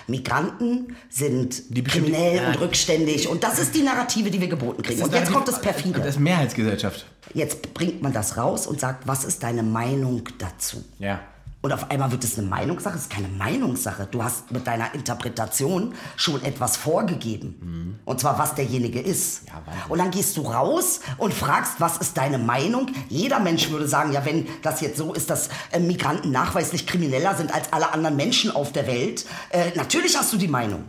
[0.07, 2.49] Migranten sind kriminell Ja.
[2.49, 5.03] und rückständig und das ist die Narrative, die wir geboten kriegen.
[5.03, 5.99] Und jetzt kommt das perfide.
[6.01, 7.07] Das ist Mehrheitsgesellschaft.
[7.35, 10.85] Jetzt bringt man das raus und sagt, was ist deine Meinung dazu?
[10.99, 11.21] Ja.
[11.63, 12.97] Und auf einmal wird es eine Meinungssache.
[12.97, 14.09] Es ist keine Meinungssache.
[14.11, 17.99] Du hast mit deiner Interpretation schon etwas vorgegeben.
[18.07, 19.47] Und zwar, was derjenige ist.
[19.47, 22.87] Ja, und dann gehst du raus und fragst, was ist deine Meinung?
[23.09, 27.35] Jeder Mensch würde sagen, ja, wenn das jetzt so ist, dass äh, Migranten nachweislich krimineller
[27.35, 30.85] sind als alle anderen Menschen auf der Welt, äh, natürlich hast du die Meinung.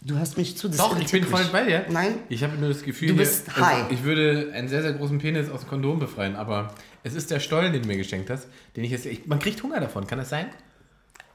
[0.00, 0.68] Du hörst mich zu.
[0.68, 1.84] Doch, ich bin voll bei dir.
[1.88, 2.18] Nein?
[2.28, 3.90] Ich habe nur das Gefühl, Du hier- bist also high.
[3.90, 7.40] ich würde einen sehr, sehr großen Penis aus dem Kondom befreien, aber es ist der
[7.40, 9.06] Stollen, den du mir geschenkt hast, den ich jetzt.
[9.06, 10.46] Ich, man kriegt Hunger davon, kann das sein?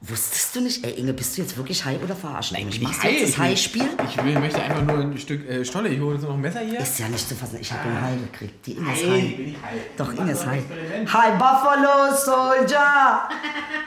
[0.06, 2.52] Wusstest du nicht, ey Inge, bist du jetzt wirklich high oder verarscht?
[2.52, 3.86] Nein, Ich Machst du jetzt das High-Spiel?
[4.10, 5.88] Ich will, möchte einfach nur ein Stück äh, Stolle.
[5.89, 6.80] Ich hole jetzt noch ein Messer hier.
[6.80, 7.58] Ist ja nicht zu fassen.
[7.62, 8.65] Ich habe den High gekriegt.
[8.67, 9.38] Die Inge ist High.
[9.38, 9.82] bin ich high.
[9.95, 10.63] Doch, Inge ist High.
[11.08, 13.30] Hi, Buffalo Soldier!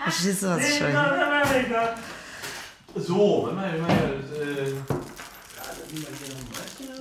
[0.05, 1.95] Verstehst du, was ich meine?
[2.97, 4.73] So, mal, warte mal, äh,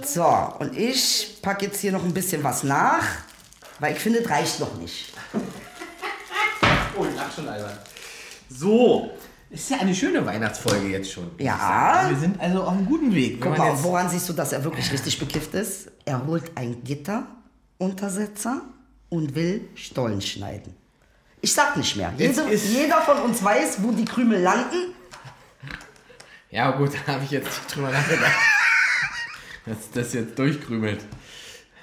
[0.05, 0.25] So,
[0.59, 3.03] und ich packe jetzt hier noch ein bisschen was nach,
[3.79, 5.13] weil ich finde, es reicht noch nicht.
[6.97, 7.77] Oh, ich lach schon albern.
[8.49, 9.11] So.
[9.49, 11.29] Ist ja eine schöne Weihnachtsfolge jetzt schon.
[11.37, 12.05] Ja.
[12.09, 13.35] Wir sind also auf einem guten Weg.
[13.43, 15.91] Wenn Guck mal, woran siehst du, dass er wirklich richtig bekifft ist?
[16.03, 18.61] Er holt ein Gitteruntersetzer
[19.09, 20.75] und will Stollen schneiden.
[21.41, 22.11] Ich sag nicht mehr.
[22.17, 24.93] Jede, ist- jeder von uns weiß, wo die Krümel landen.
[26.55, 28.31] Ja, gut, da habe ich jetzt nicht drüber nachgedacht.
[29.65, 31.01] dass das jetzt durchkrümelt.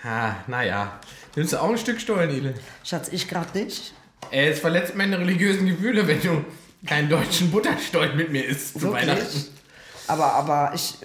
[0.02, 0.98] Ha, naja.
[1.36, 2.54] Nimmst du auch ein Stück Stollen, Ile?
[2.82, 3.92] Schatz, ich gerade nicht.
[4.30, 6.42] Ey, es verletzt meine religiösen Gefühle, wenn du
[6.86, 9.20] keinen deutschen Butterstollen mit mir isst zu Weihnachten.
[9.22, 9.50] Wirklich?
[10.08, 10.96] Aber, aber ich.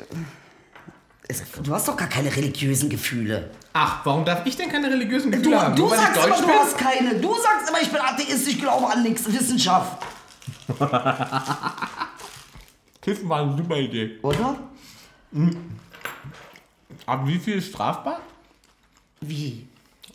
[1.28, 3.52] Es, du hast doch gar keine religiösen Gefühle.
[3.74, 5.76] Ach, warum darf ich denn keine religiösen Du, Gefühle haben?
[5.76, 6.56] du Nur sagst immer, du bin?
[6.56, 7.16] hast keine.
[7.16, 9.26] Du sagst immer, ich bin Atheist, ich glaube an nichts.
[9.32, 10.02] Wissenschaft.
[13.08, 14.20] Kiffen war eine super Idee.
[14.22, 14.58] Oder?
[17.06, 18.20] Aber wie viel ist strafbar?
[19.22, 19.66] Wie?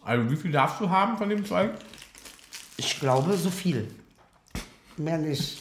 [0.05, 1.71] Also wie viel darfst du haben von dem Zeug?
[2.77, 3.89] Ich glaube, so viel.
[4.99, 5.59] Mehr nicht.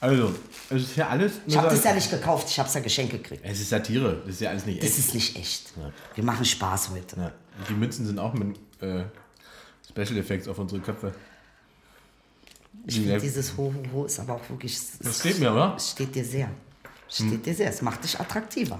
[0.00, 0.34] Also,
[0.70, 1.40] es ist ja alles...
[1.46, 3.42] Ich habe das ja nicht gekauft, ich habe es ja geschenkt gekriegt.
[3.44, 4.98] Es ist Satire, das ist ja alles nicht Das echt.
[4.98, 5.74] ist nicht echt.
[6.14, 7.20] Wir machen Spaß heute.
[7.20, 7.32] Ja.
[7.68, 9.04] Die Münzen sind auch mit äh,
[9.86, 11.14] Special Effects auf unsere Köpfe.
[12.86, 14.78] Ich finde dieses Ho, Ho, Ho ist aber auch wirklich.
[15.00, 15.74] Das steht mir, oder?
[15.76, 16.48] Es steht dir sehr.
[17.08, 17.68] Steht dir sehr.
[17.70, 18.78] Es macht dich attraktiver.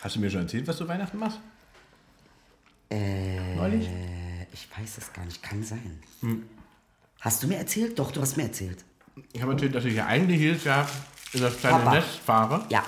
[0.00, 1.38] Hast du mir schon erzählt, was du Weihnachten machst?
[2.90, 3.88] Äh, Neulich?
[4.52, 6.00] Ich weiß es gar nicht, kann sein.
[6.20, 6.44] Hm.
[7.20, 7.98] Hast du mir erzählt?
[7.98, 8.84] Doch, du hast mir erzählt.
[9.32, 10.88] Ich habe erzählt, dass ich ja eigentlich jedes Jahr
[11.32, 11.94] in das kleine Papa.
[11.94, 12.66] Nest fahre.
[12.68, 12.84] Ja,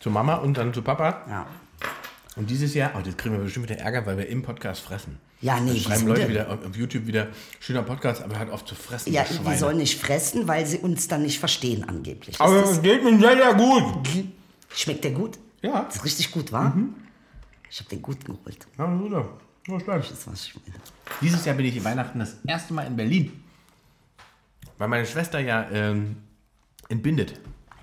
[0.00, 1.24] Zu Mama und dann zu Papa.
[1.28, 1.46] ja.
[2.36, 5.18] Und dieses Jahr, oh, das kriegen wir bestimmt wieder Ärger, weil wir im Podcast fressen.
[5.40, 7.28] Ja, nee, schreiben Leute wieder auf YouTube wieder,
[7.60, 9.12] schöner Podcast, aber hört auf zu fressen.
[9.12, 12.40] Ja, die sollen nicht fressen, weil sie uns dann nicht verstehen angeblich.
[12.40, 14.08] aber es geht mir sehr, sehr gut.
[14.74, 15.38] schmeckt der gut?
[15.60, 15.82] Ja.
[15.84, 16.70] Das ist richtig gut, wa?
[16.70, 16.94] Mhm.
[17.70, 18.66] Ich habe den gut geholt.
[18.78, 19.28] Ja, Bruder.
[19.66, 20.02] Ja, stark.
[20.02, 20.78] Das ist was ich meine.
[21.20, 23.42] Dieses Jahr bin ich in Weihnachten das erste Mal in Berlin.
[24.78, 26.16] Weil meine Schwester ja ähm,
[26.88, 27.40] entbindet.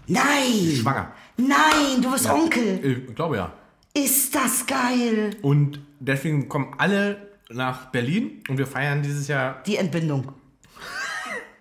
[0.07, 0.75] Nein!
[0.75, 1.13] Schwanger.
[1.37, 3.05] Nein, du bist Onkel.
[3.09, 3.53] Ich glaube ja.
[3.93, 5.35] Ist das geil?
[5.41, 9.61] Und deswegen kommen alle nach Berlin und wir feiern dieses Jahr.
[9.65, 10.31] Die Entbindung.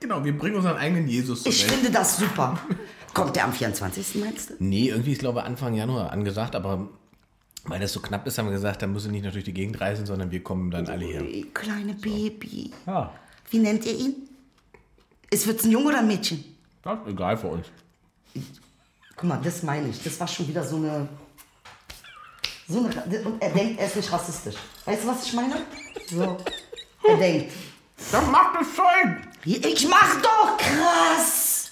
[0.01, 1.73] Genau, wir bringen unseren eigenen Jesus zur Ich Welt.
[1.75, 2.59] finde das super.
[3.15, 4.17] Kommt der am 24.
[4.17, 4.55] meinst du?
[4.59, 6.89] Nee, irgendwie ist glaube ich Anfang Januar angesagt, aber
[7.65, 9.53] weil das so knapp ist, haben wir gesagt, dann muss er nicht nur durch die
[9.53, 11.21] Gegend reisen, sondern wir kommen dann alle her.
[11.23, 12.73] Ey, Kleine Baby.
[12.87, 13.13] Ja,
[13.51, 14.15] Wie nennt ihr ihn?
[15.31, 16.43] Ist wird's ein Junge oder ein Mädchen?
[16.83, 17.67] das ist egal für uns.
[19.15, 20.03] Guck mal, das meine ich.
[20.03, 21.09] Das war schon wieder so eine.
[22.69, 24.55] So eine und er denkt, er ist nicht rassistisch.
[24.85, 25.57] Weißt du, was ich meine?
[26.09, 26.37] So.
[27.05, 27.53] Er denkt.
[28.13, 29.17] Dann macht das Zeug!
[29.45, 31.69] Ich mach doch krass!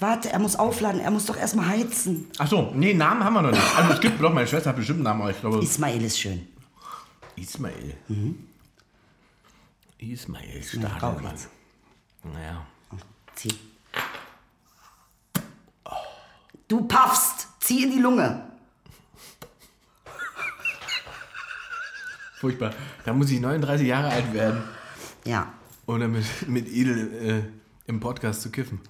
[0.00, 2.28] Warte, er muss aufladen, er muss doch erstmal heizen.
[2.38, 3.76] Ach so, nee, Namen haben wir noch nicht.
[3.76, 6.18] Also es gibt doch, meine Schwester hat bestimmt einen Namen, aber ich glaube Ismail ist
[6.18, 6.48] schön.
[7.36, 7.96] Ismail.
[9.98, 11.32] Ismail, rauch stark, Mann.
[11.32, 11.48] jetzt.
[12.24, 12.66] Naja.
[13.36, 13.54] Zieh.
[16.66, 17.46] Du paffst!
[17.60, 18.51] Zieh in die Lunge.
[22.42, 22.74] Furchtbar.
[23.04, 24.64] Da muss ich 39 Jahre alt werden,
[25.24, 25.52] Ja.
[25.86, 27.44] um dann mit, mit Edel
[27.86, 28.80] äh, im Podcast zu kiffen.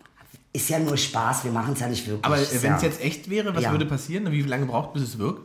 [0.54, 2.24] Ist ja nur Spaß, wir machen es ja nicht wirklich.
[2.24, 3.70] Aber äh, wenn es ja, jetzt echt wäre, was Ja.
[3.70, 4.32] würde passieren?
[4.32, 5.42] Wie lange braucht bis es wirkt?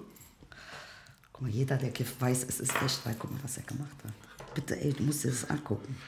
[1.34, 3.92] Guck mal, jeder, der Gift weiß, es ist echt, weil guck mal, was er gemacht
[4.06, 4.14] hat.
[4.56, 5.98] Bitte, ey, du musst dir das angucken.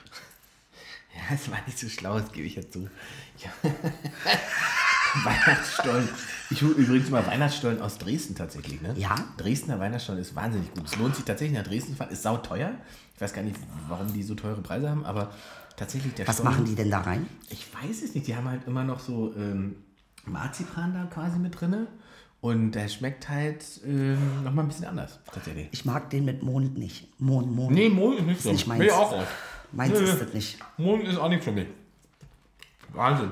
[1.12, 2.88] Ja, das war nicht so schlau, das gebe ich jetzt zu.
[3.39, 3.49] Ja.
[5.24, 6.10] Weihnachtsstollen.
[6.52, 8.82] Ich hole übrigens mal Weihnachtsstollen aus Dresden tatsächlich.
[8.82, 8.93] Ne?
[8.98, 9.15] Ja?
[9.38, 10.86] Dresdner Weihnachtsstollen ist wahnsinnig gut.
[10.86, 12.12] Es lohnt sich tatsächlich nach Dresden zu fahren.
[12.12, 12.72] Ist sauteuer.
[13.15, 13.56] Ich weiß gar nicht,
[13.88, 15.32] warum die so teure Preise haben, aber
[15.76, 17.28] tatsächlich der Was Stollen- machen die denn da rein?
[17.50, 18.28] Ich weiß es nicht.
[18.28, 19.76] Die haben halt immer noch so ähm,
[20.26, 21.88] Marzipan da quasi mit drinne.
[22.41, 25.67] Und der schmeckt halt ähm, nochmal ein bisschen anders, tatsächlich.
[25.72, 27.08] Ich mag den mit Mond nicht.
[27.19, 27.72] Mond, Mond.
[27.76, 28.52] Nee, Mond ist nicht so.
[28.54, 28.80] nicht meins.
[28.82, 29.28] Will auch raus.
[29.74, 30.19] Meins Nee, ist nee.
[30.24, 30.58] das nicht.
[30.78, 31.67] Mond ist auch nicht für mich.
[32.93, 33.32] Wahnsinn.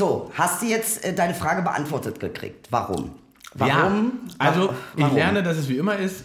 [0.00, 2.68] So, hast du jetzt äh, deine Frage beantwortet gekriegt?
[2.70, 3.10] Warum?
[3.52, 4.12] Warum?
[4.30, 5.14] Ja, also Wa- ich warum?
[5.14, 6.24] lerne, dass es wie immer ist,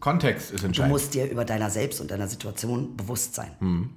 [0.00, 0.92] Kontext ist Du entscheidend.
[0.92, 3.52] musst dir über deiner selbst und deiner Situation bewusst sein.
[3.60, 3.88] Mhm.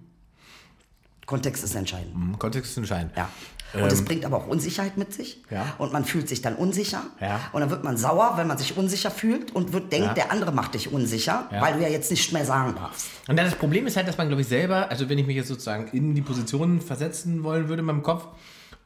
[1.26, 2.14] Kontext ist entscheidend.
[2.16, 3.12] Hm, Kontext ist entscheidend.
[3.18, 3.28] Ja.
[3.74, 5.44] Und es bringt aber auch Unsicherheit mit sich.
[5.52, 5.58] Ähm.
[5.58, 5.66] Ja.
[5.80, 7.02] Und man fühlt sich dann unsicher.
[7.20, 7.42] Ja.
[7.52, 10.14] Und dann wird man sauer, wenn man sich unsicher fühlt und wird denkt, Ja.
[10.14, 13.08] der andere macht dich unsicher, weil du ja jetzt nicht mehr sagen darfst.
[13.28, 15.50] Und das Problem ist halt, dass man, glaube ich, selber, also wenn ich mich jetzt
[15.50, 18.26] sozusagen in die Position versetzen wollen würde in meinem Kopf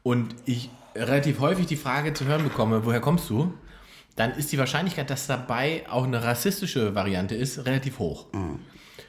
[0.04, 3.52] und ich relativ häufig die Frage zu hören bekomme, woher kommst du?
[4.14, 8.26] Dann ist die Wahrscheinlichkeit, dass dabei auch eine rassistische Variante ist, relativ hoch.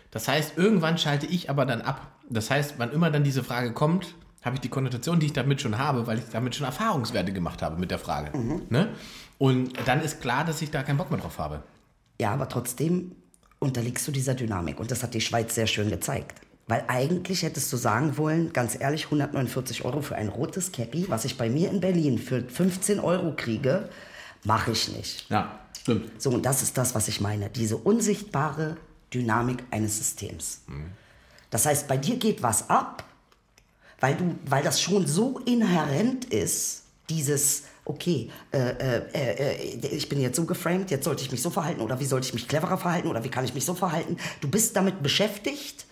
[0.10, 2.08] Das heißt, irgendwann schalte ich aber dann ab.
[2.28, 5.62] Das heißt, wann immer dann diese Frage kommt, habe ich die Konnotation, die ich damit
[5.62, 8.36] schon habe, weil ich damit schon Erfahrungswerte gemacht habe mit der Frage.
[8.70, 8.90] Ne?
[9.38, 11.62] Und dann ist klar, dass ich da keinen Bock mehr drauf habe.
[12.20, 13.12] Ja, aber trotzdem
[13.60, 14.80] unterliegst du dieser Dynamik.
[14.80, 16.42] Und das hat die Schweiz sehr schön gezeigt.
[16.68, 21.24] Weil eigentlich hättest du sagen wollen, ganz ehrlich, 149 Euro für ein rotes Cappy, was
[21.26, 23.90] ich bei mir in Berlin für 15 Euro kriege,
[24.44, 25.30] mache ich nicht.
[25.30, 26.20] Ja, stimmt.
[26.22, 27.50] So, und das ist das, was ich meine.
[27.50, 28.78] Diese unsichtbare
[29.14, 30.62] Dynamik eines Systems.
[31.52, 33.04] Das heißt, bei dir geht was ab,
[34.00, 40.20] weil, du, weil das schon so inhärent ist, dieses, okay, äh, äh, äh, ich bin
[40.20, 42.78] jetzt so geframed, jetzt sollte ich mich so verhalten oder wie sollte ich mich cleverer
[42.78, 44.18] verhalten oder wie kann ich mich so verhalten.
[44.42, 45.86] Du bist damit beschäftigt,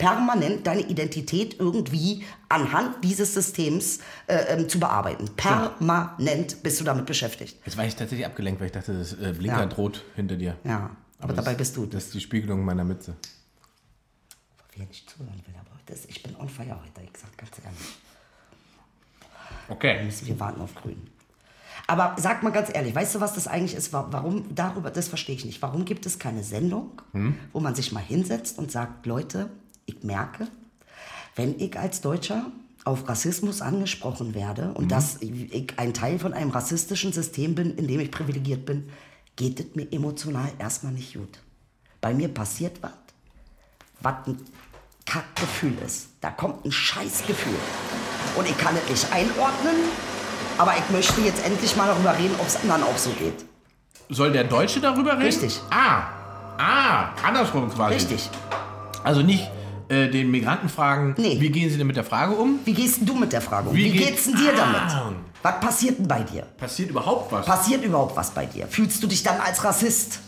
[0.00, 5.26] permanent deine Identität irgendwie anhand dieses Systems äh, ähm, zu bearbeiten.
[5.36, 7.58] Permanent bist du damit beschäftigt.
[7.64, 9.66] Jetzt war ich tatsächlich abgelenkt, weil ich dachte, das äh, Blinker Ja.
[9.66, 10.56] droht hinter dir.
[10.64, 11.86] Ja, aber, dabei das, bist du.
[11.86, 13.14] Das ist die Spiegelung meiner Mütze.
[14.74, 17.78] Wer nicht zuhören will, aber das, ich bin on fire heute, ich sag ganz ehrlich.
[19.68, 20.04] Okay.
[20.04, 21.08] Müssen wir warten auf Grün.
[21.86, 23.92] Aber sag mal ganz ehrlich, weißt du, was das eigentlich ist?
[23.92, 25.60] Wa- Warum darüber, das verstehe ich nicht.
[25.62, 27.02] Warum gibt es keine Sendung,
[27.52, 29.50] wo man sich mal hinsetzt und sagt, Leute,
[29.86, 30.48] ich merke,
[31.36, 32.46] wenn ich als Deutscher
[32.84, 37.86] auf Rassismus angesprochen werde und dass ich ein Teil von einem rassistischen System bin, in
[37.86, 38.88] dem ich privilegiert bin,
[39.36, 41.38] geht es mir emotional erstmal nicht gut.
[42.00, 42.92] Bei mir passiert was,
[44.00, 44.38] was ein
[45.04, 46.08] Kackgefühl ist.
[46.20, 47.58] Da kommt ein Scheißgefühl.
[48.36, 49.76] Und ich kann es nicht einordnen,
[50.56, 53.44] aber ich möchte jetzt endlich mal darüber reden, ob es anderen auch so geht.
[54.08, 55.22] Soll der Deutsche darüber reden?
[55.22, 55.60] Richtig.
[55.70, 56.20] Ah,
[56.62, 57.94] Ah, andersrum quasi.
[57.94, 58.28] Richtig.
[59.02, 59.50] Also nicht
[59.90, 61.36] äh, den Migranten fragen, Nee.
[61.40, 62.60] wie gehen sie denn mit der Frage um?
[62.64, 63.74] Wie gehst denn du mit der Frage um?
[63.76, 64.88] Wie Wie, geht- geht's denn dir Ah.
[64.94, 65.16] damit?
[65.42, 66.42] Was passiert denn bei dir?
[66.58, 67.44] Passiert überhaupt was?
[67.46, 68.66] Passiert überhaupt was bei dir?
[68.68, 70.20] Fühlst du dich dann als Rassist?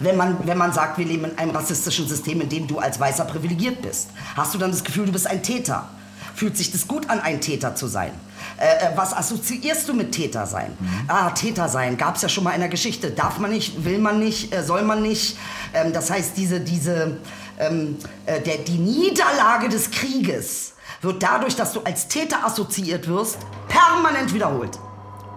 [0.00, 2.98] Wenn man, wenn man sagt, wir leben in einem rassistischen System, in dem du als
[2.98, 5.88] Weißer privilegiert bist, hast du dann das Gefühl, du bist ein Täter?
[6.34, 8.12] Fühlt sich das gut an, ein Täter zu sein?
[8.56, 10.72] Äh, äh, was assoziierst du mit Täter sein?
[11.06, 13.10] Ah, Täter sein, gab es ja schon mal in der Geschichte.
[13.10, 15.36] Darf man nicht, will man nicht, äh, soll man nicht?
[15.74, 17.18] Ähm, das heißt, diese, diese,
[17.60, 23.38] ähm, äh, der, die Niederlage des Krieges wird dadurch, dass du als Täter assoziiert wirst,
[23.68, 24.78] permanent wiederholt.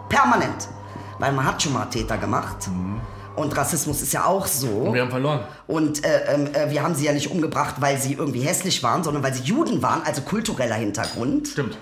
[0.09, 0.67] Permanent.
[1.19, 2.69] Weil man hat schon mal Täter gemacht.
[3.35, 4.93] Und Rassismus ist ja auch so.
[4.93, 5.41] Wir haben verloren.
[5.67, 9.03] Und äh, ähm, äh, wir haben sie ja nicht umgebracht, weil sie irgendwie hässlich waren,
[9.03, 11.47] sondern weil sie Juden waren, also kultureller Hintergrund.
[11.47, 11.77] Stimmt.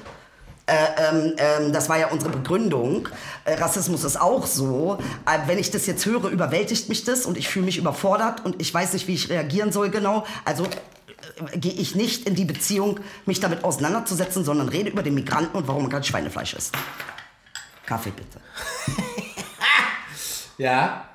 [0.72, 3.10] Ähm, ähm, das war ja unsere Begründung.
[3.46, 4.98] Äh, Rassismus ist auch so.
[5.26, 8.62] Äh, wenn ich das jetzt höre, überwältigt mich das und ich fühle mich überfordert und
[8.62, 10.26] ich weiß nicht, wie ich reagieren soll genau.
[10.46, 15.14] Also äh, gehe ich nicht in die Beziehung, mich damit auseinanderzusetzen, sondern rede über den
[15.14, 16.76] Migranten und warum man kein Schweinefleisch isst.
[17.86, 18.40] Kaffee bitte.
[20.62, 21.06] Ja.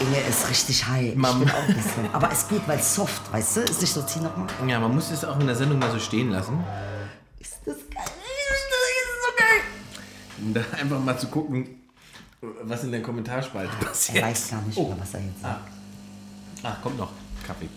[0.00, 1.14] Inge ist richtig high.
[1.16, 2.08] Mam- Ich bin auch ein bisschen.
[2.12, 3.60] Aber ist gut, weil soft, weißt du?
[3.62, 4.46] Ist nicht so, zieh noch mal.
[4.68, 6.62] Ja, man muss es auch in der Sendung mal so stehen lassen.
[7.40, 8.04] Ist das geil?
[8.04, 9.60] Das ist so geil.
[10.42, 11.66] Um da einfach mal zu gucken,
[12.62, 14.24] was in der Kommentarspalte Er passiert.
[14.24, 14.88] weiß gar nicht Oh.
[14.88, 15.68] mehr, was er jetzt sagt.
[16.62, 17.10] Ach, kommt noch.
[17.46, 17.68] Kaffee.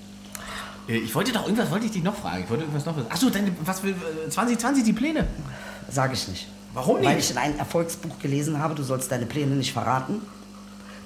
[0.88, 2.44] Äh, Ich wollte doch irgendwas, wollte ich dich noch fragen.
[2.44, 3.10] Ich wollte irgendwas noch wissen.
[3.12, 3.96] Achso, deine, was will,
[4.28, 5.26] äh, 2020 die Pläne?
[5.90, 6.48] Sag ich nicht.
[6.74, 7.26] Warum Weil nicht?
[7.26, 10.22] ich in einem Erfolgsbuch gelesen habe, du sollst deine Pläne nicht verraten.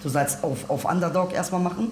[0.03, 1.91] Du sollst auf, auf Underdog erstmal machen.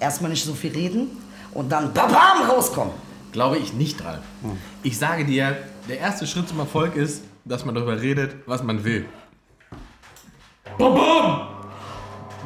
[0.00, 1.08] Erstmal nicht so viel reden.
[1.52, 2.94] Und dann babam rauskommen.
[3.32, 4.20] Glaube ich nicht dran.
[4.42, 4.56] Hm.
[4.82, 5.56] Ich sage dir,
[5.88, 9.06] der erste Schritt zum Erfolg ist, dass man darüber redet, was man will.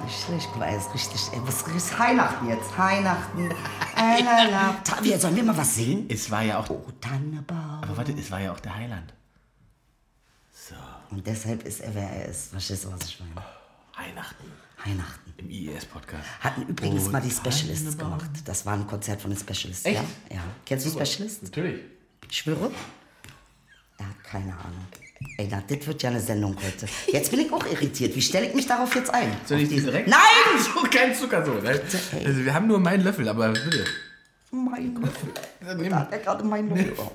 [0.05, 1.21] Nicht schlecht, weil es richtig.
[1.33, 2.77] Ey, was ist Weihnachten jetzt?
[2.77, 3.51] Weihnachten.
[3.99, 5.19] Äh, la, la.
[5.19, 6.07] Sollen wir mal was singen?
[6.09, 6.71] Es war ja auch.
[6.71, 7.81] Oh, Tannenbaum.
[7.83, 9.13] Aber warte, es war ja auch der Heiland.
[10.53, 10.77] So,
[11.11, 12.53] Und deshalb ist er, wer er ist.
[12.53, 13.45] Verstehst du, was ich meine?
[13.99, 14.45] Weihnachten
[14.85, 15.33] Weihnachten.
[15.39, 16.25] im IES-Podcast.
[16.41, 18.31] Hatten übrigens Oh, mal die Specialists gemacht.
[18.45, 19.85] Das war ein Konzert von den Specialists.
[19.85, 19.97] Echt?
[20.31, 20.37] Ja?
[20.37, 20.41] ja.
[20.65, 21.43] Kennst du Specialists?
[21.43, 21.81] Natürlich.
[22.31, 22.71] Ich schwöre?
[23.99, 24.87] Er hat keine Ahnung.
[25.37, 26.87] Ey, na, das wird ja eine Sendung heute.
[27.13, 28.15] Jetzt bin ich auch irritiert.
[28.15, 29.35] Wie stelle ich mich darauf jetzt ein?
[29.47, 30.09] Soll ich die diese- direkt?
[30.09, 30.19] Nein!
[30.63, 31.55] So, kein Zucker so.
[31.55, 31.71] Ne?
[32.13, 32.27] ey.
[32.27, 33.85] Also, wir haben nur meinen Löffel, aber bitte.
[34.53, 35.29] Mein Löffel.
[35.91, 36.95] Da hat er gerade meinen Löffel.
[36.99, 37.11] Oh.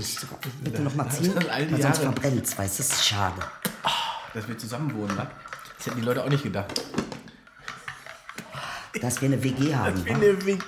[0.00, 2.82] Sogar- Bitte noch mal ziehen, weil sonst verbrennt weißt du?
[2.84, 3.42] Das ist schade.
[4.34, 5.28] Dass wir zusammen wohnen, wa?
[5.82, 6.80] Das hätten die Leute auch nicht gedacht.
[9.00, 10.06] Dass wir eine WG haben.
[10.06, 10.14] wa?
[10.14, 10.60] eine WG.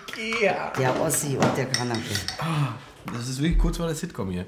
[0.77, 2.01] Der Ossi und der Kanake.
[3.13, 4.45] Das ist wirklich kurz vor der Sitcom hier.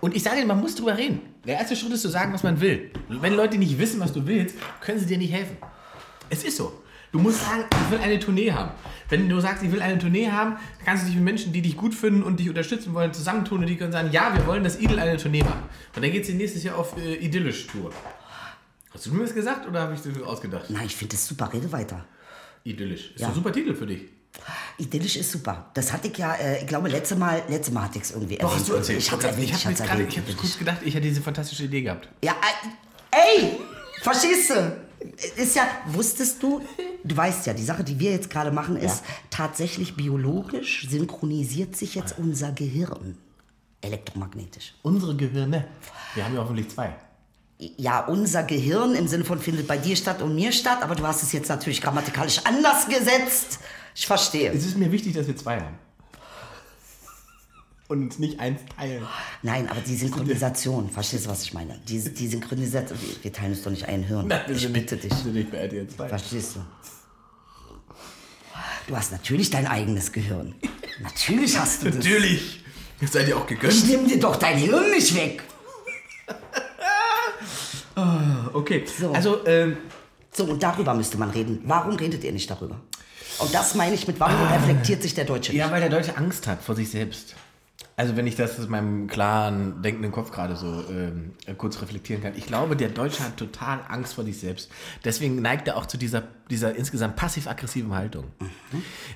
[0.00, 1.20] Und ich sage dir, man muss drüber reden.
[1.44, 2.92] Der erste Schritt ist zu sagen, was man will.
[3.08, 5.56] Wenn Leute nicht wissen, was du willst, können sie dir nicht helfen.
[6.30, 6.80] Es ist so.
[7.10, 8.70] Du musst sagen, ich will eine Tournee haben.
[9.08, 11.76] Wenn du sagst, ich will eine Tournee haben, kannst du dich mit Menschen, die dich
[11.76, 14.78] gut finden und dich unterstützen wollen, zusammentun und die können sagen, ja, wir wollen, dass
[14.78, 15.64] Idel eine Tournee macht.
[15.96, 17.90] Und dann geht sie nächstes Jahr auf äh, Idyllisch-Tour.
[18.92, 20.70] Hast du mir das gesagt oder habe ich das ausgedacht?
[20.70, 21.52] Nein, ich finde das super.
[21.52, 22.04] Rede weiter.
[22.64, 23.12] Idyllisch.
[23.12, 23.28] Ist Ja.
[23.28, 24.02] ein super Titel für dich.
[24.78, 25.70] Idyllisch ist super.
[25.74, 28.36] Das hatte ich ja, äh, ich glaube, letzte Mal, letzte Mal hatte ich es irgendwie
[28.36, 28.98] Doch, hast du erzählt.
[28.98, 31.22] Ich hatte es erwähnt, ich ich habe es ich habe kurz gedacht, ich hätte diese
[31.22, 32.08] fantastische Idee gehabt.
[32.22, 33.58] Ja, äh, ey,
[34.02, 34.76] verstehst du?
[35.36, 36.60] Ist ja, wusstest du,
[37.04, 41.94] du weißt ja, die Sache, die wir jetzt gerade machen, ist tatsächlich biologisch synchronisiert sich
[41.94, 43.16] jetzt unser Gehirn.
[43.80, 44.74] Elektromagnetisch.
[44.82, 45.66] Unsere Gehirne.
[46.14, 46.96] Wir haben ja hoffentlich zwei.
[47.58, 51.04] Ja, unser Gehirn im Sinne von findet bei dir statt und mir statt, aber du
[51.06, 53.58] hast es jetzt natürlich grammatikalisch anders gesetzt.
[53.96, 54.52] Ich verstehe.
[54.52, 55.76] Es ist mir wichtig, dass wir zwei haben.
[57.88, 59.04] Und uns nicht eins teilen.
[59.42, 61.78] Nein, aber die Synchronisation, verstehst du, was ich meine?
[61.88, 64.28] Die, die Synchronisation, wir- teilen uns doch nicht ein Hirn.
[64.28, 65.24] wir ich bitte nicht, dich.
[65.24, 66.08] Nicht bei RTL 2.
[66.08, 66.60] Verstehst du?
[68.86, 70.54] Du hast natürlich dein eigenes Gehirn.
[71.00, 71.96] Natürlich hast du das.
[71.96, 72.62] Natürlich.
[73.00, 73.86] Jetzt seid ihr auch Ich gegönnt.
[73.88, 75.42] nimm dir doch dein Hirn nicht weg.
[78.52, 78.84] Okay.
[78.86, 79.12] So.
[79.12, 79.76] Also, ähm,
[80.32, 81.60] So, und darüber müsste man reden.
[81.64, 82.80] Warum redet ihr nicht darüber?
[83.38, 85.60] Und das meine ich mit, warum reflektiert sich der Deutsche nicht?
[85.60, 87.34] ja, weil der Deutsche Angst hat vor sich selbst.
[87.96, 92.34] Also wenn ich das aus meinem klaren, denkenden Kopf gerade so ähm, kurz reflektieren kann.
[92.36, 94.70] Ich glaube, der Deutsche hat total Angst vor sich selbst.
[95.04, 98.24] Deswegen neigt er auch zu dieser, dieser insgesamt passiv-aggressiven Haltung.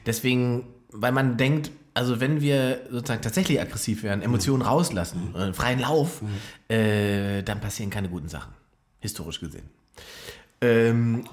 [0.07, 5.79] Deswegen, weil man denkt, also wenn wir sozusagen tatsächlich aggressiv werden, Emotionen rauslassen, äh, freien
[5.81, 6.23] Lauf,
[6.69, 8.53] äh, dann passieren keine guten Sachen.
[9.03, 9.69] Historisch gesehen.
[10.63, 11.25] Ähm,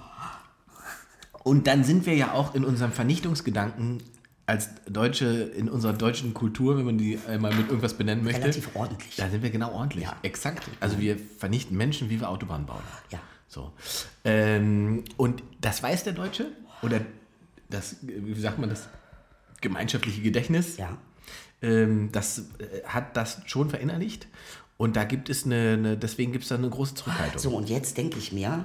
[1.44, 4.04] und dann sind wir ja auch in unserem Vernichtungsgedanken
[4.46, 8.42] als Deutsche in unserer deutschen Kultur, wenn man die einmal mit irgendwas benennen möchte.
[8.42, 9.16] Relativ ordentlich.
[9.16, 10.06] Da sind wir genau ordentlich.
[10.06, 10.18] Ja.
[10.24, 10.68] Exakt.
[10.80, 12.82] Also wir vernichten Menschen, wie wir Autobahnen bauen.
[13.12, 13.20] Ja.
[13.48, 13.72] So.
[14.26, 16.48] Ähm, und das weiß der Deutsche?
[16.82, 17.02] Oder
[17.70, 18.90] das, wie sagt man das?
[19.62, 20.78] Gemeinschaftliche Gedächtnis?
[20.78, 20.98] Ja.
[21.62, 24.28] Ähm, das äh, hat das schon verinnerlicht.
[24.80, 27.42] Und da gibt es eine, eine deswegen gibt es da eine große Zurückhaltung.
[27.42, 28.64] So, und jetzt denke ich mir,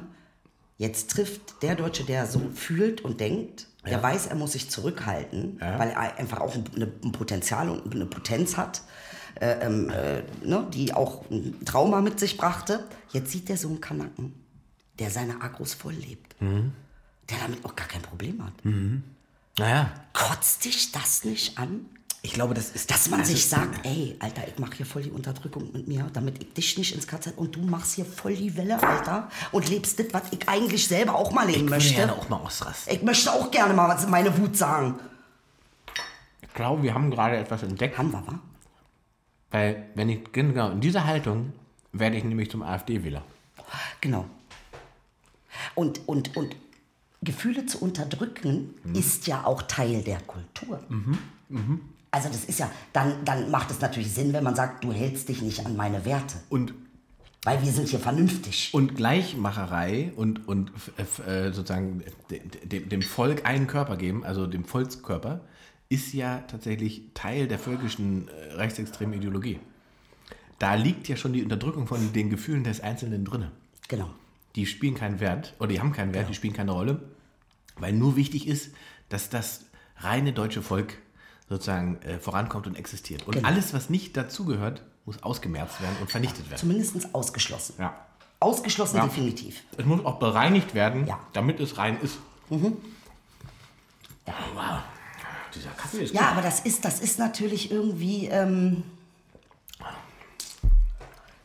[0.78, 5.58] jetzt trifft der Deutsche, der so fühlt und denkt, der weiß, er muss sich zurückhalten,
[5.60, 8.82] weil er einfach auch ein, Potenzial und eine Potenz hat,
[9.40, 12.84] äh, ähm, äh, ne, die auch ein Trauma mit sich brachte.
[13.10, 14.34] Jetzt sieht er so einen Kanaken,
[15.00, 18.52] der seine Agros voll lebt, der damit auch gar kein Problem hat.
[19.58, 21.86] Naja, Kotzt dich das nicht an?
[22.24, 25.02] Ich glaube, das ist Dass man also, sich sagt, ey, Alter, ich mache hier voll
[25.02, 28.34] die Unterdrückung mit mir, damit ich dich nicht ins KZ und du machst hier voll
[28.34, 31.94] die Welle, Alter, und lebst das, was ich eigentlich selber auch mal leben Ich möchte.
[31.98, 32.94] möchte auch mal ausrasten.
[32.94, 34.98] Ich möchte auch gerne mal was meine Wut sagen.
[36.40, 37.98] Ich glaube, wir haben gerade etwas entdeckt.
[37.98, 38.38] Haben wir, wa?
[39.50, 41.52] Weil, wenn ich, genau, in dieser Haltung
[41.92, 43.22] werde ich nämlich zum AfD-Wähler.
[44.00, 44.24] Genau.
[45.74, 46.56] Und, und, und
[47.22, 50.80] Gefühle zu unterdrücken ist ja auch Teil der Kultur.
[52.14, 55.28] Also das ist ja, dann, dann macht es natürlich Sinn, wenn man sagt, du hältst
[55.28, 56.72] dich nicht an meine Werte, Und,
[57.42, 58.70] weil wir sind hier vernünftig.
[58.72, 60.70] und Gleichmacherei und, und
[61.26, 65.40] äh, sozusagen de- de- dem Volk einen Körper geben, also dem Volkskörper,
[65.88, 69.58] ist ja tatsächlich Teil der völkischen äh, rechtsextremen Ideologie.
[70.60, 73.50] Da liegt ja schon die Unterdrückung von den Gefühlen des Einzelnen drinne.
[73.88, 74.08] Genau.
[74.56, 77.02] die spielen keinen Wert oder die haben keinen Wert, die spielen keine Rolle,
[77.76, 78.70] weil nur wichtig ist,
[79.08, 79.66] dass das
[79.98, 80.94] reine deutsche Volk
[81.48, 83.26] sozusagen äh, vorankommt und existiert.
[83.26, 83.48] Und Genau.
[83.48, 86.58] alles, was nicht dazugehört, muss ausgemerzt werden und vernichtet werden.
[86.60, 87.74] Zumindest ausgeschlossen.
[87.78, 87.94] Ja.
[88.40, 89.04] Ausgeschlossen Ja.
[89.04, 89.62] definitiv.
[89.76, 91.18] Es muss auch bereinigt werden, Ja.
[91.32, 92.16] damit es rein ist.
[94.26, 94.78] Ja, wow.
[95.54, 98.26] Dieser Kaffee ist Ja, aber das ist, das ist natürlich irgendwie.
[98.26, 98.82] Ähm,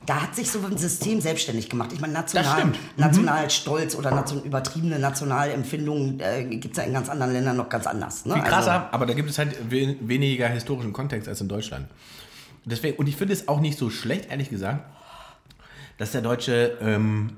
[0.06, 1.92] da hat sich so ein System selbstständig gemacht.
[1.94, 2.76] Ich meine, national, stimmt.
[2.76, 3.04] Mhm.
[3.04, 7.86] Nationalstolz oder nation, übertriebene Nationalempfindungen äh, gibt es ja in ganz anderen Ländern noch ganz
[7.86, 8.26] anders.
[8.26, 8.36] Ne?
[8.36, 11.88] Viel krasser, Also, aber da gibt es halt we weniger historischen Kontext als in Deutschland.
[12.66, 14.86] Deswegen, und ich finde es auch nicht so schlecht, ehrlich gesagt,
[15.98, 17.32] dass der Deutsche, ähm,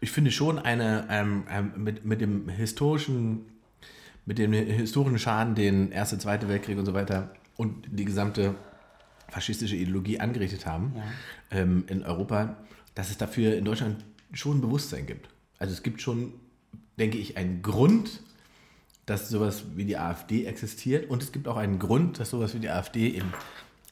[0.00, 3.46] ich finde schon eine, ähm, ähm, mit, mit dem historischen,
[4.26, 8.54] mit dem historischen Schaden, den Erste, Zweite Weltkrieg und so weiter und die gesamte
[9.28, 10.94] faschistische Ideologie angerichtet haben
[11.50, 12.56] ähm, in Europa,
[12.94, 15.28] dass es dafür in Deutschland schon ein Bewusstsein gibt.
[15.58, 16.32] Also es gibt schon,
[16.98, 18.20] denke ich, einen Grund,
[19.06, 22.60] dass sowas wie die AfD existiert und es gibt auch einen Grund, dass sowas wie
[22.60, 23.32] die AfD eben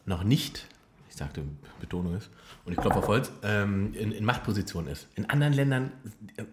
[0.06, 0.66] noch nicht,
[1.08, 1.42] ich sagte
[1.80, 2.30] Betonung ist,
[2.64, 5.08] und ich klopfe auf Holz, ähm, in, in Machtposition ist.
[5.14, 5.92] In anderen Ländern,
[6.36, 6.44] äh,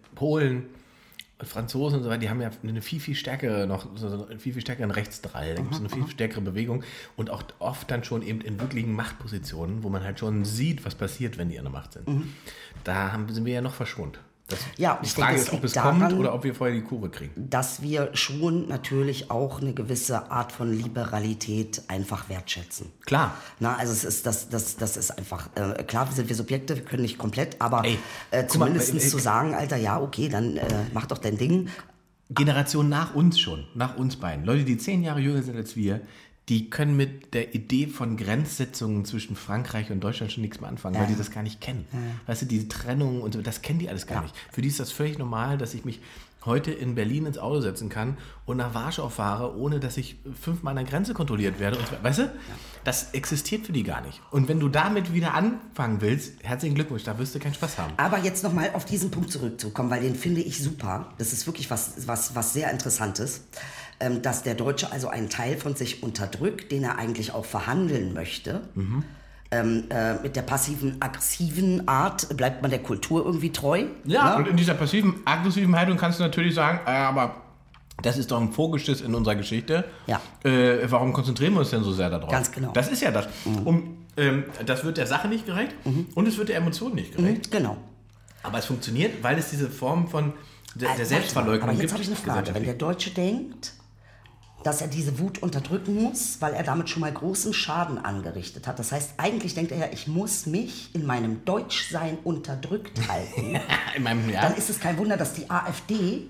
[1.44, 4.52] Franzosen und so weiter, die haben ja eine viel, viel stärkere, noch so einen viel,
[4.52, 5.54] viel stärkeren Rechtsdrall.
[5.54, 6.84] Da gibt es eine viel stärkere Bewegung
[7.16, 10.94] und auch oft dann schon eben in wirklichen Machtpositionen, wo man halt schon sieht, was
[10.94, 12.06] passiert, wenn die an der Macht sind.
[12.84, 14.20] Da haben, sind wir ja noch verschont.
[14.50, 16.54] Das, Ja, die ich Frage denke, ist, ob es liegt kommt daran- oder ob wir
[16.54, 17.32] vorher die Kurve kriegen.
[17.36, 22.92] dass wir schon natürlich auch eine gewisse Art von Liberalität einfach wertschätzen.
[23.06, 23.34] Klar.
[23.58, 26.84] Na, also es ist das, das, das ist einfach äh, klar, sind wir Subjekte, wir
[26.84, 27.98] können nicht komplett, aber Ey,
[28.30, 31.68] äh, mal, zumindest zu sagen, Alter, ja, okay, dann äh, mach doch dein Ding.
[32.32, 34.44] Generation nach uns schon, nach uns beiden.
[34.44, 36.00] Leute, die zehn Jahre jünger sind als wir,
[36.50, 40.96] die können mit der Idee von Grenzsetzungen zwischen Frankreich und Deutschland schon nichts mehr anfangen,
[40.98, 41.86] weil die das gar nicht kennen.
[42.26, 44.34] Weißt du, diese Trennung und so, das kennen die alles gar nicht.
[44.52, 46.00] Für die ist das völlig normal, dass ich mich
[46.44, 50.76] heute in Berlin ins Auto setzen kann und nach Warschau fahre, ohne dass ich fünfmal
[50.76, 51.78] an der Grenze kontrolliert werde.
[51.78, 52.32] Und so, weißt du,
[52.84, 54.20] das existiert für die gar nicht.
[54.30, 57.92] Und wenn du damit wieder anfangen willst, herzlichen Glückwunsch, da wirst du keinen Spaß haben.
[57.98, 61.12] Aber jetzt nochmal auf diesen Punkt zurückzukommen, weil den finde ich super.
[61.18, 63.42] Das ist wirklich was, was, was sehr Interessantes,
[64.22, 68.62] dass der Deutsche also einen Teil von sich unterdrückt, den er eigentlich auch verhandeln möchte.
[68.74, 69.04] Mhm.
[69.52, 73.84] Ähm, äh, mit der passiven, aggressiven Art bleibt man der Kultur irgendwie treu.
[74.04, 74.36] Ja, ne?
[74.36, 77.34] und in dieser passiven, aggressiven Haltung kannst du natürlich sagen, äh, aber
[78.00, 79.84] das ist doch ein Vogelschiss in unserer Geschichte.
[80.06, 80.20] Ja.
[80.44, 82.30] Äh, warum konzentrieren wir uns denn so sehr darauf?
[82.30, 82.70] Ganz genau.
[82.72, 83.26] Das ist ja das.
[83.64, 85.74] Um, ähm, das wird der Sache nicht gerecht
[86.14, 87.46] und es wird der Emotion nicht gerecht.
[87.48, 87.76] Mhm, Genau.
[88.42, 90.32] Aber es funktioniert, weil es diese Form von
[90.74, 91.92] der, der Also, Selbstverleugnung Aber jetzt gibt.
[91.92, 92.54] habe ich eine Frage.
[92.54, 93.72] Wenn der Deutsche denkt,
[94.62, 98.78] dass er diese Wut unterdrücken muss, weil er damit schon mal großen Schaden angerichtet hat.
[98.78, 103.58] Das heißt, eigentlich denkt er ja, ich muss mich in meinem Deutschsein unterdrückt halten.
[103.96, 106.26] in meinem ja, Dann ist es kein Wunder, dass die AfD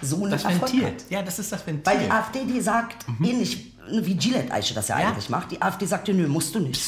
[0.00, 0.86] so einen das Erfolg Ventil.
[0.86, 0.94] hat.
[1.10, 1.84] Ja, das ist das Ventil.
[1.92, 5.08] Weil die AfD, die sagt, ähnlich wie Gillette Eiche das ja, Ja.
[5.08, 6.80] eigentlich macht, die AfD sagt dir, nö, musst du nicht.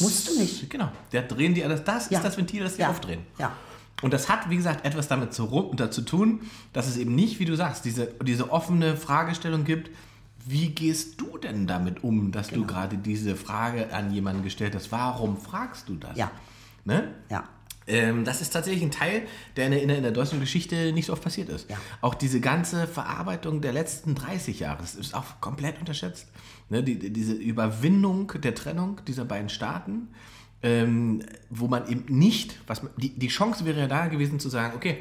[0.00, 0.70] Musst du nicht.
[0.70, 1.84] Genau, da drehen die alles.
[1.84, 2.18] Das Ja.
[2.18, 2.88] ist das Ventil, das die Ja.
[2.90, 3.20] aufdrehen.
[3.38, 3.52] Ja.
[4.00, 5.46] Und das hat, wie gesagt, etwas damit zu,
[5.90, 6.40] zu tun,
[6.72, 9.90] dass es eben nicht, wie du sagst, diese, diese offene Fragestellung gibt,
[10.48, 12.62] Wie gehst du denn damit um, dass Genau.
[12.62, 14.90] du gerade diese Frage an jemanden gestellt hast?
[14.92, 16.16] Warum fragst du das?
[16.16, 16.30] Ja.
[16.84, 17.14] Ne?
[17.30, 17.44] Ja.
[17.86, 19.22] Ähm, das ist tatsächlich ein Teil,
[19.56, 21.68] der in der, in der, deutschen Geschichte nicht so oft passiert ist.
[21.70, 21.76] Ja.
[22.02, 26.28] Auch diese ganze Verarbeitung der letzten 30 Jahre, das ist auch komplett unterschätzt.
[26.68, 26.82] Ne?
[26.82, 30.08] Die, die- diese Überwindung der Trennung dieser beiden Staaten,
[30.62, 34.48] ähm, wo man eben nicht, was man, die, die Chance wäre ja da gewesen zu
[34.48, 34.98] sagen, okay,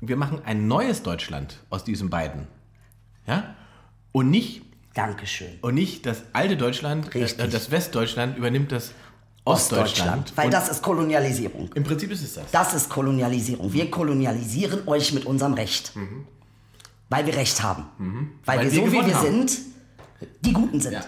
[0.00, 2.46] wir machen ein neues Deutschland aus diesen beiden.
[3.26, 3.54] Ja?
[4.12, 4.63] Und nicht,
[4.94, 5.58] Dankeschön.
[5.60, 7.50] und nicht das alte Deutschland, äh, Richtig.
[7.50, 8.92] das Westdeutschland übernimmt das
[9.44, 10.32] Ostdeutschland.
[10.36, 11.70] Weil Und das ist Kolonialisierung.
[11.74, 12.50] Im Prinzip ist es das.
[12.50, 13.72] Das ist Kolonialisierung.
[13.72, 15.92] Wir kolonialisieren euch mit unserem Recht.
[17.10, 17.84] Weil wir Recht haben.
[18.46, 19.26] Weil, Weil wir wir so wie wir haben.
[19.48, 19.58] sind,
[20.40, 20.94] die Guten sind.
[20.94, 21.04] Ja.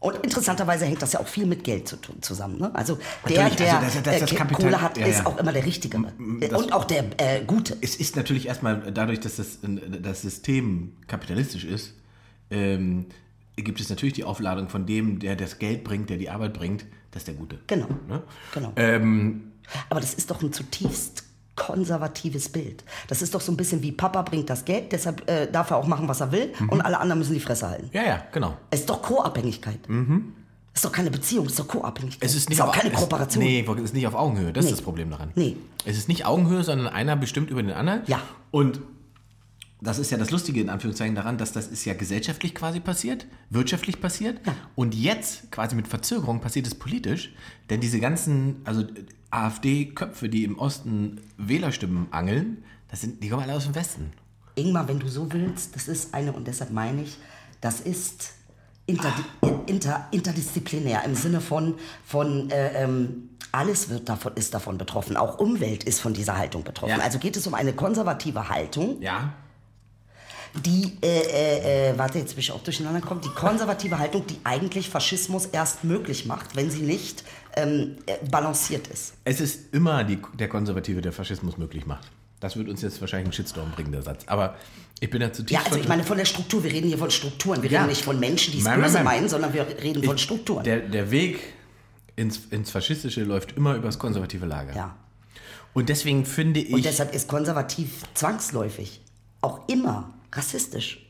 [0.00, 2.58] Und interessanterweise hängt das ja auch viel mit Geld zu tun, zusammen.
[2.58, 2.70] Ne?
[2.74, 5.26] Also der, Natürlich, der also das- das- das äh, Kapital- Kohle hat, ja, ist ja.
[5.26, 6.12] auch immer der Richtigere.
[6.40, 7.78] das- Und auch der äh, Gute.
[7.80, 11.94] Es ist natürlich erstmal dadurch, dass das, das System kapitalistisch ist,
[12.50, 13.06] ähm,
[13.56, 16.84] gibt es natürlich die Aufladung von dem, der das Geld bringt, der die Arbeit bringt,
[17.12, 17.58] das ist der Gute.
[17.66, 17.86] Genau.
[18.08, 18.22] Ne?
[18.52, 18.72] genau.
[18.76, 19.52] Ähm,
[19.88, 21.24] Aber das ist doch ein zutiefst
[21.56, 22.82] konservatives Bild.
[23.06, 25.76] Das ist doch so ein bisschen wie Papa bringt das Geld, deshalb äh, darf er
[25.76, 27.90] auch machen, was er will und alle anderen müssen die Fresse halten.
[27.92, 28.56] ja, ja, genau.
[28.70, 29.78] Es ist doch Co-Abhängigkeit.
[29.86, 32.28] Das ist doch keine Beziehung, das ist doch Co-Abhängigkeit.
[32.28, 33.44] Es ist nicht auch auf- keine es- Kooperation.
[33.44, 34.52] Nee, es ist nicht auf Augenhöhe.
[34.52, 34.70] Das Nee.
[34.72, 35.30] ist das Problem daran.
[35.36, 35.56] Nee.
[35.84, 38.02] Es ist nicht Augenhöhe, sondern einer bestimmt über den anderen.
[38.08, 38.20] Ja.
[38.50, 38.80] Und
[39.84, 43.26] das ist ja das Lustige in Anführungszeichen daran, dass das ist ja gesellschaftlich quasi passiert,
[43.50, 44.40] wirtschaftlich passiert.
[44.74, 47.32] Und jetzt quasi mit Verzögerung passiert es politisch.
[47.70, 48.84] Denn diese ganzen, also
[49.30, 54.12] AfD-Köpfe, die im Osten Wählerstimmen angeln, das sind, die kommen alle aus dem Westen.
[54.54, 57.18] Ingmar, wenn du so willst, das ist eine, und deshalb meine ich,
[57.60, 58.32] das ist
[58.86, 59.22] interdi
[59.66, 61.74] inter interdisziplinär im Sinne von,
[62.04, 65.16] von äh, ähm, alles wird davon, ist davon betroffen.
[65.16, 66.98] Auch Umwelt ist von dieser Haltung betroffen.
[66.98, 66.98] Ja.
[66.98, 69.32] Also geht es um eine konservative Haltung, Ja.
[70.64, 74.36] Die, äh, äh, äh, warte, jetzt bin ich auch durcheinander gekommen, die konservative Haltung, die
[74.44, 77.24] eigentlich Faschismus erst möglich macht, wenn sie nicht
[77.56, 79.14] ähm, äh, balanciert ist.
[79.24, 82.10] Es ist immer die, der Konservative, der Faschismus möglich macht.
[82.40, 84.24] Das wird uns jetzt wahrscheinlich einen Shitstorm bringen, der Satz.
[84.26, 84.54] Aber
[85.00, 85.64] ich bin da zutiefst...
[85.64, 87.80] Ja, also ich meine von der Struktur, wir reden hier von Strukturen, wir Ja.
[87.80, 89.04] reden nicht von Menschen, die es böse nein.
[89.04, 90.62] meinen, sondern wir reden von Strukturen.
[90.62, 91.40] Der, der Weg
[92.16, 94.74] ins, ins Faschistische läuft immer übers konservative Lager.
[94.74, 94.94] ja.
[95.72, 96.72] Und deswegen finde ich.
[96.72, 99.00] Und deshalb ist konservativ zwangsläufig
[99.40, 101.00] auch immer rassistisch.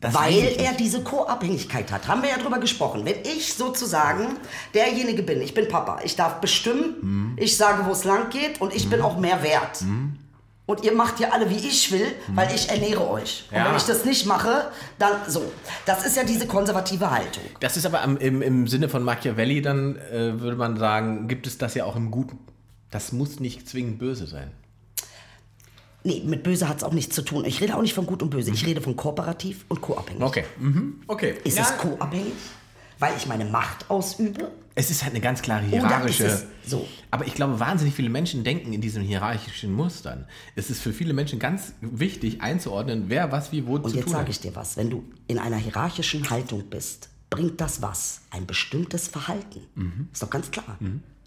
[0.00, 2.08] das weil er diese Co-Abhängigkeit hat.
[2.08, 3.04] Haben wir ja drüber gesprochen.
[3.04, 4.38] Wenn ich sozusagen
[4.72, 7.36] derjenige bin, ich bin Papa, ich darf bestimmen, Mhm.
[7.36, 9.84] ich sage, wo es lang geht und ich bin auch mehr wert.
[10.64, 13.44] Und ihr macht ja alle, wie ich will, weil ich ernähre euch.
[13.50, 13.62] Und Mhm.
[13.64, 13.68] Ja.
[13.68, 15.42] wenn ich das nicht mache, dann so.
[15.84, 17.42] Das ist ja diese konservative Haltung.
[17.60, 21.58] Das ist aber im, im Sinne von Machiavelli, dann äh, würde man sagen, gibt es
[21.58, 22.38] das ja auch im Guten.
[22.90, 24.50] Das muss nicht zwingend böse sein.
[26.02, 27.44] Nee, mit böse hat es auch nichts zu tun.
[27.44, 28.50] Ich rede auch nicht von gut und böse.
[28.50, 30.22] Ich rede von kooperativ und co-abhängig.
[30.22, 30.44] Okay.
[30.58, 31.02] Mhm.
[31.06, 31.34] Okay.
[31.44, 32.32] Ist ja, es co-abhängig?
[32.98, 34.50] Weil ich meine Macht ausübe?
[34.74, 36.46] es ist halt eine ganz klare hierarchische.
[36.66, 36.86] so?
[37.10, 40.26] Aber ich glaube, wahnsinnig viele Menschen denken in diesen hierarchischen Mustern.
[40.56, 44.04] Es ist für viele Menschen ganz wichtig einzuordnen, wer was wie wo Und zu jetzt
[44.04, 44.30] tun sage hat.
[44.30, 44.76] ich dir was.
[44.76, 48.22] Wenn du in einer hierarchischen Haltung bist, bringt das was?
[48.30, 49.60] Ein bestimmtes Verhalten.
[49.74, 50.08] Mhm.
[50.12, 50.78] Ist doch ganz klar.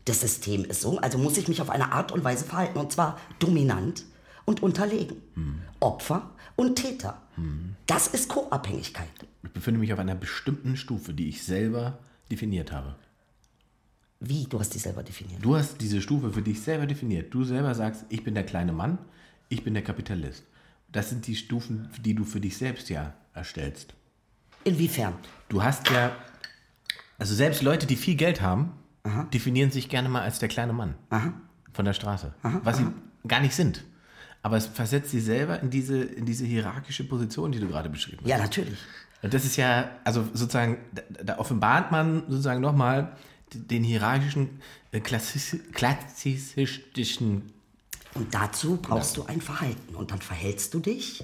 [0.06, 2.78] Das System ist so, also muss ich mich auf eine Art und Weise verhalten.
[2.80, 4.04] Und zwar dominant
[4.46, 5.18] und unterlegen.
[5.36, 5.62] Mhm.
[5.80, 7.22] Opfer und Täter.
[7.88, 9.10] Das ist Co-Abhängigkeit.
[9.44, 11.98] Ich befinde mich auf einer bestimmten Stufe, die ich selber
[12.30, 12.96] definiert habe.
[14.20, 14.46] Wie?
[14.46, 15.44] Du hast dich selber definiert.
[15.44, 17.34] Du hast diese Stufe für dich selber definiert.
[17.34, 19.00] Du selber sagst, ich bin der kleine Mann,
[19.50, 20.44] ich bin der Kapitalist.
[20.92, 23.96] Das sind die Stufen, die du für dich selbst ja erstellst.
[24.64, 25.16] Inwiefern?
[25.50, 26.16] Du hast ja,
[27.18, 28.74] also selbst Leute, die viel Geld haben,
[29.34, 30.94] definieren sich gerne mal als der kleine Mann
[31.74, 32.34] von der Straße,
[32.64, 32.86] was sie
[33.28, 33.84] gar nicht sind.
[34.44, 38.20] Aber es versetzt sie selber in diese, in diese hierarchische Position, die du gerade beschrieben
[38.22, 38.30] hast.
[38.30, 38.78] Ja, natürlich.
[39.22, 43.16] Und das ist ja, also sozusagen, da, da offenbart man sozusagen nochmal
[43.54, 44.60] den hierarchischen,
[44.92, 47.54] äh, klassis- klassizistischen
[48.16, 49.96] Und dazu brauchst du ein Verhalten.
[49.96, 51.24] Und dann verhältst du dich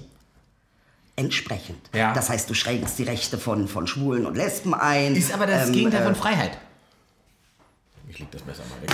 [1.16, 1.90] entsprechend.
[1.94, 2.14] Ja.
[2.14, 5.14] Das heißt, du schränkst die Rechte von, von Schwulen und Lesben ein.
[5.14, 6.56] Ist aber das Ähm, Gegenteil äh, von Freiheit.
[8.08, 8.90] Ich leg das besser mal weg.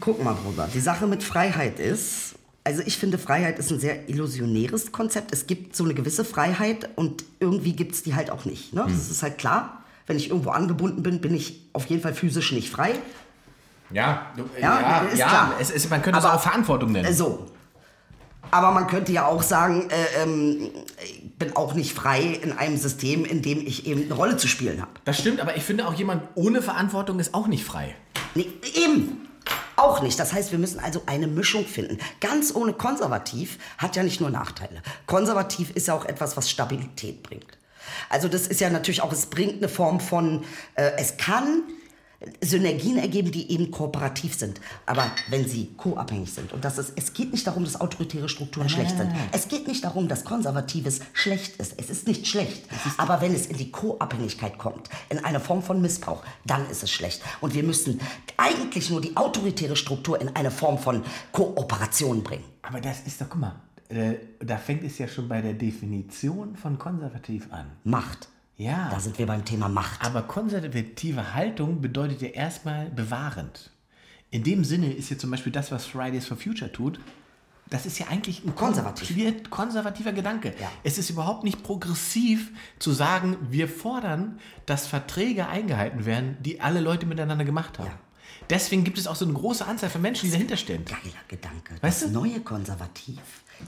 [0.00, 2.34] Guck mal, Bruder, die Sache mit Freiheit ist,
[2.64, 5.32] also ich finde, Freiheit ist ein sehr illusionäres Konzept.
[5.32, 8.72] Es gibt so eine gewisse Freiheit und irgendwie gibt es die halt auch nicht.
[8.72, 8.84] Ne?
[8.88, 9.82] Das ist halt klar.
[10.06, 12.94] Wenn ich irgendwo angebunden bin, bin ich auf jeden Fall physisch nicht frei.
[13.90, 15.54] Ja, du, Ja, ja, ist ja klar.
[15.60, 17.12] Es, es, man könnte es auch Verantwortung nennen.
[17.14, 17.46] So.
[18.50, 20.70] Aber man könnte ja auch sagen, äh, ähm,
[21.02, 24.48] ich bin auch nicht frei in einem System, in dem ich eben eine Rolle zu
[24.48, 24.92] spielen habe.
[25.04, 27.94] das stimmt, aber ich finde auch jemand ohne Verantwortung ist auch nicht frei.
[28.34, 29.23] Nee, eben.
[29.76, 30.18] Auch nicht.
[30.18, 31.98] Das heißt, wir müssen also eine Mischung finden.
[32.20, 34.82] Ganz ohne konservativ hat ja nicht nur Nachteile.
[35.06, 37.58] Konservativ ist ja auch etwas, was Stabilität bringt.
[38.08, 40.44] Also das ist ja natürlich auch, es bringt eine Form von,
[40.74, 41.62] äh, es kann
[42.40, 44.60] Synergien ergeben, die eben kooperativ sind.
[44.86, 48.68] Aber wenn sie co-abhängig sind, und das ist, es geht nicht darum, dass autoritäre Strukturen
[48.68, 49.12] schlecht sind.
[49.32, 51.74] Es geht nicht darum, dass Konservatives schlecht ist.
[51.78, 52.64] Es ist nicht schlecht.
[52.96, 56.90] Aber wenn es in die Co-Abhängigkeit kommt, in eine Form von Missbrauch, dann ist es
[56.90, 57.22] schlecht.
[57.40, 58.00] Und wir müssen
[58.36, 61.02] eigentlich nur die autoritäre Struktur in eine Form von
[61.32, 62.44] Kooperation bringen.
[62.62, 66.56] Aber das ist doch, guck mal, äh, da fängt es ja schon bei der Definition
[66.56, 67.66] von konservativ an.
[67.84, 68.28] Macht.
[68.56, 68.88] Ja.
[68.90, 70.04] Da sind wir beim Thema Macht.
[70.04, 73.70] Aber konservative Haltung bedeutet ja erstmal bewahrend.
[74.30, 77.00] In dem Sinne ist ja zum Beispiel das, was Fridays for Future tut,
[77.70, 79.08] das ist ja eigentlich ein Konservativ.
[79.50, 80.54] konservativer- Gedanke.
[80.60, 80.70] Ja.
[80.84, 86.80] Es ist überhaupt nicht progressiv zu sagen, wir fordern, dass Verträge eingehalten werden, die alle
[86.80, 87.86] Leute miteinander gemacht haben.
[87.88, 87.98] Ja.
[88.50, 90.84] Deswegen gibt es auch so eine große Anzahl von Menschen, die dahinter stehen.
[90.84, 91.74] Geiler Gedanke.
[91.80, 92.18] Weißt das du?
[92.18, 93.18] neue Konservativ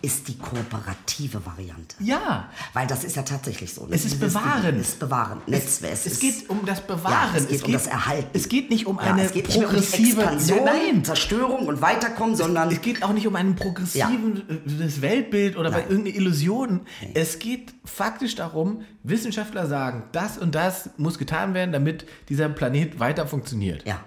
[0.02, 1.94] ist die kooperative Variante.
[2.00, 3.86] Ja, Weil das ist ja tatsächlich so.
[3.86, 3.94] ne?
[3.94, 4.76] Es ist bewahren.
[4.80, 5.40] Es ist bewahren.
[5.46, 5.92] Netzwerk.
[5.94, 7.32] es, ist- geht um das Bewahren.
[7.32, 8.28] Ja, es geht um das Erhalten.
[8.32, 11.80] Es geht nicht um Ja, eine es geht mehr um progressive Expansion, Nein, Zerstörung und
[11.80, 15.88] Weiterkommen, sondern Es geht auch nicht um ein progressives Weltbild oder bei Nein.
[15.90, 16.80] irgendeine Illusion.
[17.14, 22.98] Es geht faktisch darum, Wissenschaftler sagen, das und das muss getan werden, damit dieser Planet
[22.98, 23.86] weiter funktioniert.
[23.86, 24.00] ja,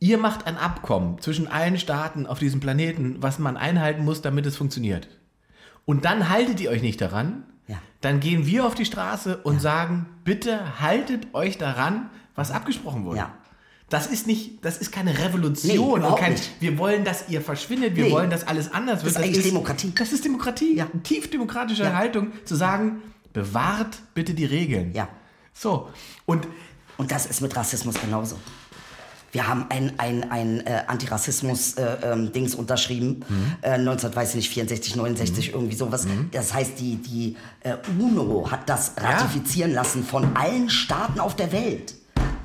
[0.00, 4.46] Ihr macht ein Abkommen zwischen allen Staaten auf diesem Planeten, was man einhalten muss, damit
[4.46, 5.08] es funktioniert.
[5.84, 7.44] Und dann haltet ihr euch nicht daran.
[7.66, 7.78] Ja.
[8.00, 13.18] Dann gehen wir auf die Straße und sagen, bitte haltet euch daran, was abgesprochen wurde.
[13.18, 13.34] Ja.
[13.90, 16.50] Das ist nicht, das ist keine Nee, Revolution überhaupt kein, nicht.
[16.60, 18.10] wir wollen, dass ihr verschwindet, wir Nee.
[18.12, 19.16] wollen, dass alles anders wird.
[19.16, 19.92] Das ist eigentlich Demokratie.
[19.96, 20.76] Das ist Demokratie.
[20.76, 20.86] Ja.
[20.92, 21.94] Eine tief demokratische Ja.
[21.96, 24.92] Haltung, zu sagen, bewahrt bitte die Regeln.
[24.92, 25.08] Ja.
[25.54, 25.88] So.
[26.26, 26.46] Und
[26.98, 28.36] und das ist mit Rassismus genauso.
[29.32, 33.54] Wir haben ein, ein, ein äh, Antirassismus-Dings unterschrieben, Mhm.
[33.62, 36.06] äh, 1964, 64, 69, irgendwie sowas.
[36.32, 41.52] Das heißt, die, die äh, UNO hat das ratifizieren lassen von allen Staaten auf der
[41.52, 41.94] Welt.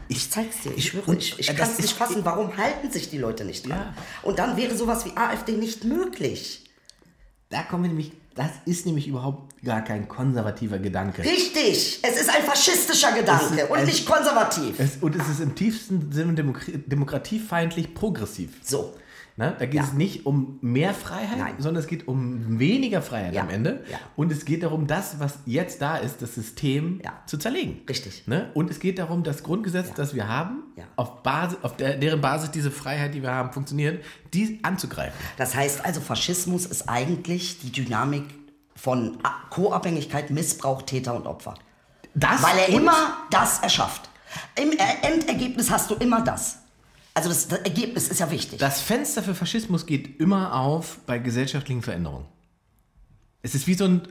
[0.09, 2.25] Ich zeig's dir, ich schwöre, ich, ich äh, kann es nicht fassen.
[2.25, 3.77] Warum halten sich die Leute nicht dran?
[3.79, 3.93] Ja.
[4.21, 6.69] Und dann wäre sowas wie AfD nicht möglich.
[7.49, 11.23] da kommen nämlich, das ist nämlich überhaupt gar kein konservativer Gedanke.
[11.23, 14.79] Richtig, es ist ein faschistischer Gedanke und ein- nicht konservativ.
[14.79, 18.49] Es, und es ist im tiefsten Sinne demokra- demokratiefeindlich progressiv.
[18.63, 18.93] So,
[19.35, 19.55] Ne?
[19.57, 19.83] Da geht Ja.
[19.83, 21.55] es nicht um mehr Freiheit, Nein.
[21.57, 23.41] sondern es geht um weniger Freiheit Ja.
[23.41, 23.83] am Ende.
[23.91, 23.97] Ja.
[24.15, 27.81] Und es geht darum, das, was jetzt da ist, das System zu zerlegen.
[27.89, 28.27] Richtig.
[28.27, 28.51] Ne?
[28.53, 30.61] Und es geht darum, das Grundgesetz, das wir haben,
[30.97, 34.03] auf, Basis, auf der, deren Basis diese Freiheit, die wir haben, funktioniert,
[34.35, 35.13] die anzugreifen.
[35.37, 38.25] Das heißt also, Faschismus ist eigentlich die Dynamik
[38.75, 39.17] von
[39.49, 41.55] Co-Abhängigkeit, Missbrauch, Täter und Opfer.
[42.13, 44.09] Das Weil er immer das erschafft.
[44.55, 46.59] Im Er- Endergebnis hast du immer das.
[47.13, 48.59] Also das, das Ergebnis ist ja wichtig.
[48.59, 52.25] Das Fenster für Faschismus geht immer auf bei gesellschaftlichen Veränderungen.
[53.43, 54.01] Es ist wie so ein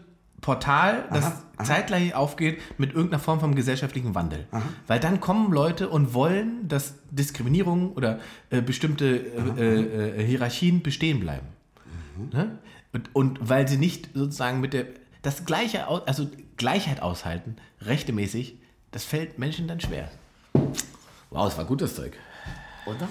[0.40, 1.32] Portal, das
[1.64, 4.46] zeitgleich aufgeht mit irgendeiner Form von gesellschaftlichen Wandel.
[4.88, 8.18] Weil dann kommen Leute und wollen, dass Diskriminierung oder
[8.50, 11.46] äh, bestimmte äh, äh, Hierarchien bestehen bleiben.
[12.32, 12.58] Ne?
[12.92, 14.86] Und, und weil sie nicht sozusagen mit der
[15.22, 18.56] das gleiche, also Gleichheit aushalten, rechtemäßig,
[18.90, 20.10] das fällt Menschen dann schwer.
[21.30, 22.16] Wow, das war gutes Zeug.
[22.86, 23.08] Oder?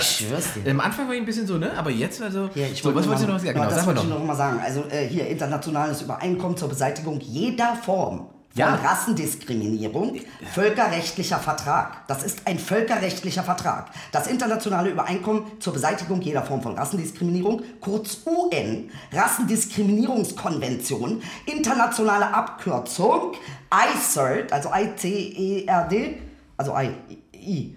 [0.00, 0.70] Ich schwör's dir.
[0.70, 1.72] Am Anfang war ich ein bisschen so, ne?
[1.76, 2.50] Aber jetzt also.
[2.54, 3.54] Ja, ich so, was wollte wolltest du noch sagen?
[3.54, 4.60] Genau, das wollte ich noch mal sagen.
[4.62, 8.74] Also äh, hier internationales Übereinkommen zur Beseitigung jeder Form von Ja.
[8.74, 10.20] Rassendiskriminierung,
[10.52, 12.06] völkerrechtlicher Vertrag.
[12.06, 13.86] Das ist ein völkerrechtlicher Vertrag.
[14.12, 23.32] Das internationale Übereinkommen zur Beseitigung jeder Form von Rassendiskriminierung, kurz UN, Rassendiskriminierungskonvention, internationale Abkürzung,
[23.72, 26.18] ICERD, also I-C-E-R-D,
[26.56, 27.76] also I,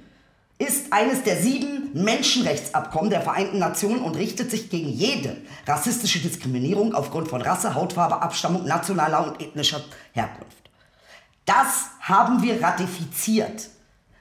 [0.62, 6.93] ist eines der sieben Menschenrechtsabkommen der Vereinten Nationen und richtet sich gegen jede rassistische Diskriminierung
[6.93, 9.84] aufgrund von Rasse, Hautfarbe, Abstammung, nationaler und ethnischer
[10.14, 10.70] Herkunft.
[11.45, 13.70] Das haben wir ratifiziert.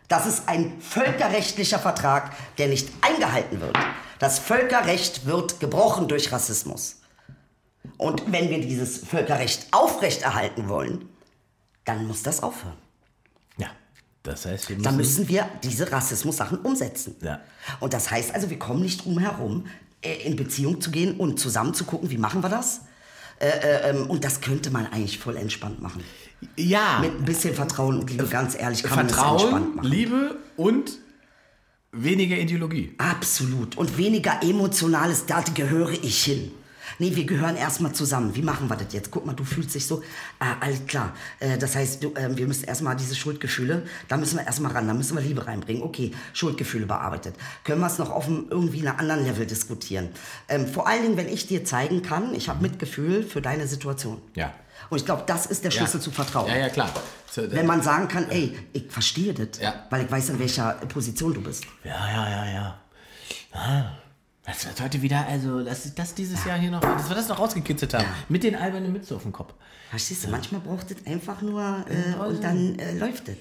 [0.09, 3.77] Das ist ein völkerrechtlicher Vertrag, der nicht eingehalten wird.
[4.19, 7.03] Das Völkerrecht wird gebrochen durch Rassismus.
[7.99, 11.09] Und wenn wir dieses Völkerrecht aufrechterhalten wollen,
[11.85, 12.79] dann muss das aufhören.
[14.31, 14.97] Das heißt, wir müssen.
[14.97, 17.17] müssen wir diese Rassismus-Sachen umsetzen.
[17.21, 17.41] Ja.
[17.81, 19.67] Und das heißt also, wir kommen nicht drum herum,
[20.03, 22.83] äh, in Beziehung zu gehen und zusammen zu gucken, wie machen wir das?
[23.41, 26.05] Äh, äh, ähm, und das könnte man eigentlich voll entspannt machen.
[26.57, 27.01] Ja.
[27.01, 29.89] Mit ein bisschen Vertrauen und Liebe, ganz ehrlich, kann man das entspannt Vertrauen, machen.
[29.89, 30.99] Liebe und
[31.93, 32.95] weniger Ideologie.
[32.99, 33.77] Absolut.
[33.77, 36.53] Und weniger emotionales, da gehöre ich hin.
[36.99, 38.35] Nee, wir gehören erstmal zusammen.
[38.35, 39.11] Wie machen wir das jetzt?
[39.11, 40.03] Guck mal, du fühlst dich so.
[40.39, 41.15] Ah, alles klar.
[41.39, 44.87] Äh, das heißt, du, äh, wir müssen erstmal diese Schuldgefühle, da müssen wir erstmal ran,
[44.89, 45.83] da müssen wir Liebe reinbringen.
[45.83, 47.35] Okay, Schuldgefühle bearbeitet.
[47.65, 50.09] Können wir es noch auf einem irgendwie einem anderen Level diskutieren?
[50.49, 54.21] Ähm, vor allen Dingen, wenn ich dir zeigen kann, ich habe Mitgefühl für deine Situation.
[54.35, 54.53] Ja.
[54.89, 56.03] Und ich glaube, das ist der Schlüssel Ja.
[56.05, 56.49] zu Vertrauen.
[56.49, 56.91] Ja, ja, klar.
[57.37, 59.87] Wenn man sagen kann, ey, ich verstehe das, Ja.
[59.91, 61.65] weil ich weiß, in welcher Position du bist.
[61.85, 62.81] Ja, ja, ja, ja.
[63.53, 63.93] Ah,
[64.47, 67.39] Das wird heute wieder, also, dass das dieses Jahr hier noch, dass wir das noch
[67.39, 68.07] rausgekitzelt haben.
[68.31, 69.53] Mit den albernen Mütze auf dem Kopf.
[69.91, 73.37] Verstehst du, manchmal braucht es einfach nur äh, und dann äh, läuft es.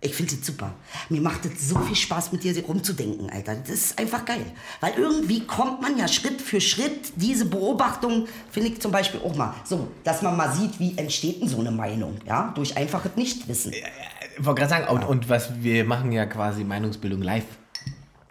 [0.00, 0.74] Ich finde es super.
[1.08, 3.56] Mir macht es so viel Spaß, mit dir rumzudenken, Alter.
[3.56, 4.44] Das ist einfach geil.
[4.80, 9.34] Weil irgendwie kommt man ja Schritt für Schritt, diese Beobachtung, finde ich zum Beispiel auch
[9.34, 13.16] mal, so, dass man mal sieht, wie entsteht denn so eine Meinung, ja, durch einfaches
[13.16, 13.72] Nichtwissen.
[13.72, 17.46] Ich wollte gerade sagen, und, und was wir machen ja quasi Meinungsbildung live.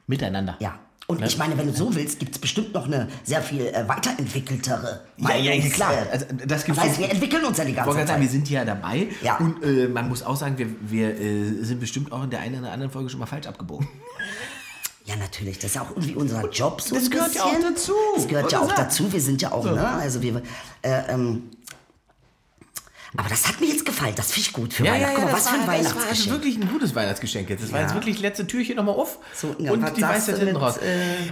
[0.05, 0.55] Miteinander.
[0.61, 0.79] Ja.
[1.09, 1.27] Und Ne?
[1.27, 5.01] ich meine, wenn du so willst, gibt es bestimmt noch eine sehr viel äh, weiterentwickeltere
[5.17, 5.93] Ja, ja, ja, klar.
[6.11, 7.03] Also, das gibt's heißt, schon.
[7.05, 8.07] wir entwickeln uns ja die ganze Zeit.
[8.09, 9.07] sagen, wir sind ja dabei.
[9.21, 9.37] Ja.
[9.37, 12.59] Und äh, man muss auch sagen, wir, wir äh, sind bestimmt auch in der einen
[12.59, 13.87] oder anderen Folge schon mal falsch abgebogen.
[15.05, 15.57] Ja, natürlich.
[15.59, 17.73] Das ist ja auch irgendwie unser Job so das gehört ja auch bisschen.
[17.73, 17.93] dazu.
[18.15, 19.13] Das gehört ja Wollte auch dazu.
[19.13, 19.87] Wir sind ja auch, ne?
[19.87, 20.41] Also wir,
[20.81, 21.43] äh, ähm,
[23.15, 24.13] aber das hat mir jetzt gefallen.
[24.15, 25.15] Das finde ich gut für Weihnachten.
[25.15, 26.31] Guck mal, was für ein das war also Weihnachtsgeschenk.
[26.35, 27.63] wirklich ein gutes Weihnachtsgeschenk jetzt.
[27.63, 27.85] Das war Ja.
[27.85, 30.77] jetzt wirklich letzte Türchen nochmal auf So, ja, und die Weisheit du hinten raus.
[30.77, 30.81] äh,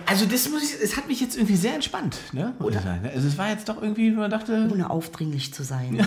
[0.05, 2.53] also das muss ich, es hat mich jetzt irgendwie sehr entspannt, ne?
[2.59, 3.09] Sagen.
[3.13, 4.69] Also es war jetzt doch irgendwie, man dachte...
[4.71, 6.05] Ohne aufdringlich zu sein.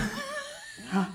[0.92, 1.06] Ja.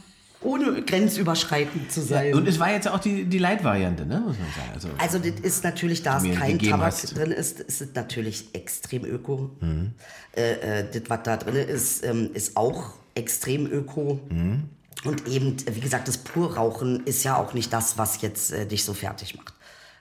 [0.41, 2.33] Ohne grenzüberschreitend zu sein.
[2.33, 4.19] Und es war jetzt auch die, die Light-Variante, ne?
[4.19, 4.71] Muss man sagen.
[4.73, 7.15] Also, Also das ist natürlich, da es kein Tabak hast.
[7.17, 9.51] drin ist, ist es natürlich extrem öko.
[9.61, 9.93] Mhm.
[10.35, 14.19] Äh, äh, das, was da drin ist, ähm, ist auch extrem öko.
[14.29, 14.69] Mhm.
[15.03, 18.85] Und eben, wie gesagt, das Purrauchen ist ja auch nicht das, was jetzt äh, dich
[18.85, 19.53] so fertig macht.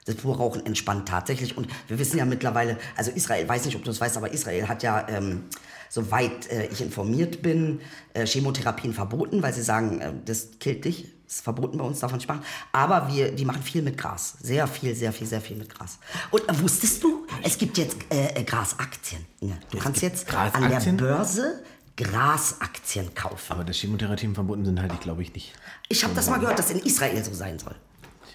[0.05, 1.57] Das Purrauchen entspannt tatsächlich.
[1.57, 4.69] Und wir wissen ja mittlerweile, also Israel, weiß nicht, ob du es weißt, aber Israel
[4.69, 5.45] hat ja, ähm,
[5.89, 7.81] soweit äh, ich informiert bin,
[8.15, 11.07] äh, Chemotherapien verboten, weil sie sagen, äh, das killt dich.
[11.25, 12.43] Das ist verboten bei uns, davon nicht machen.
[12.73, 14.35] Aber wir, die machen viel mit Gras.
[14.41, 15.99] Sehr viel, sehr viel, sehr viel mit Gras.
[16.31, 19.25] Und äh, wusstest du, es gibt jetzt äh, äh, Grasaktien.
[19.41, 20.81] Du kannst gibt jetzt an der?
[20.93, 21.63] Börse
[22.03, 23.53] Grasaktien kaufen.
[23.53, 25.53] aber dass Chemotherapien verboten sind, halte ich glaube ich nicht.
[25.89, 27.75] Ich habe das mal gehört, dass in Israel so sein soll.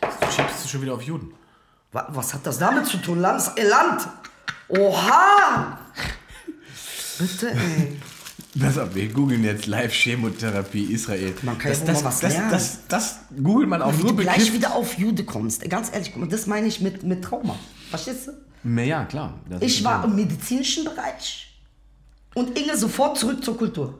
[0.01, 1.34] Du schiebst es schon wieder auf Juden.
[1.91, 3.20] Wa- Was hat das damit zu tun?
[3.20, 4.07] Lands äh, Land!
[4.70, 5.80] Oha!
[7.18, 7.97] Bitte, ey.
[8.55, 11.34] Auf, wir googeln jetzt Live-Chemotherapie Israel.
[11.43, 12.51] Man kann ja das, mal das, was das, lernen.
[12.51, 15.68] das, das, googelt man auch Wie nur du gleich wieder auf Jude kommst.
[15.70, 17.55] Ganz ehrlich, das meine ich mit, mit Trauma.
[17.89, 18.28] Verstehst
[18.63, 18.82] du?
[18.82, 19.39] Ja, klar.
[19.49, 21.47] Das Ich war im medizinischen Bereich
[22.38, 23.97] und Inge sofort zurück zur Kultur.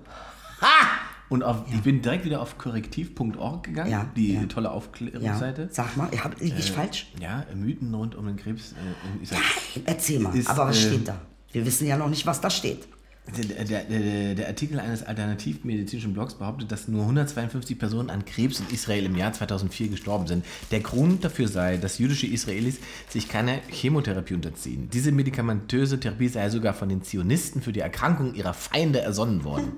[1.29, 4.45] Und auf, ich bin direkt wieder auf korrektiv.org gegangen, Ja, die ja.
[4.45, 5.67] tolle Ja, Aufklärungsseite.
[5.71, 7.07] sag mal, hab, ich falsch?
[7.19, 9.41] Ja, Mythen rund um den Krebs äh, in Israel.
[9.85, 11.19] Erzähl mal, Ist, aber was ähm, steht da?
[11.51, 12.88] Wir wissen ja noch nicht, was da steht.
[13.36, 18.61] Der, der, der, der Artikel eines alternativmedizinischen Blogs behauptet, dass nur 152 Personen an Krebs
[18.61, 20.45] in Israel im Jahr 2004 gestorben sind.
[20.71, 24.89] Der Grund dafür sei, dass jüdische Israelis sich keiner Chemotherapie unterziehen.
[24.93, 29.73] Diese medikamentöse Therapie sei sogar von den Zionisten für die Erkrankung ihrer Feinde ersonnen worden.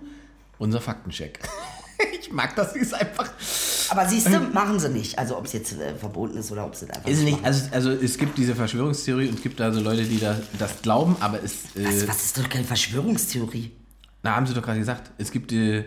[0.60, 1.40] Unser Faktencheck.
[2.22, 3.30] Ich mag das, sie ist einfach.
[3.90, 5.18] Aber siehst du, machen sie nicht.
[5.18, 7.46] Also ob es jetzt äh, verboten ist oder ob sie es einfach Ist nicht, machen.
[7.46, 11.16] also, also es gibt diese Verschwörungstheorie und es gibt also Leute, die da, das glauben,
[11.20, 11.76] aber es.
[11.76, 13.72] Äh, was, was ist doch keine Verschwörungstheorie?
[14.22, 15.12] na, haben sie doch gerade gesagt.
[15.18, 15.52] Es gibt.
[15.52, 15.86] Äh,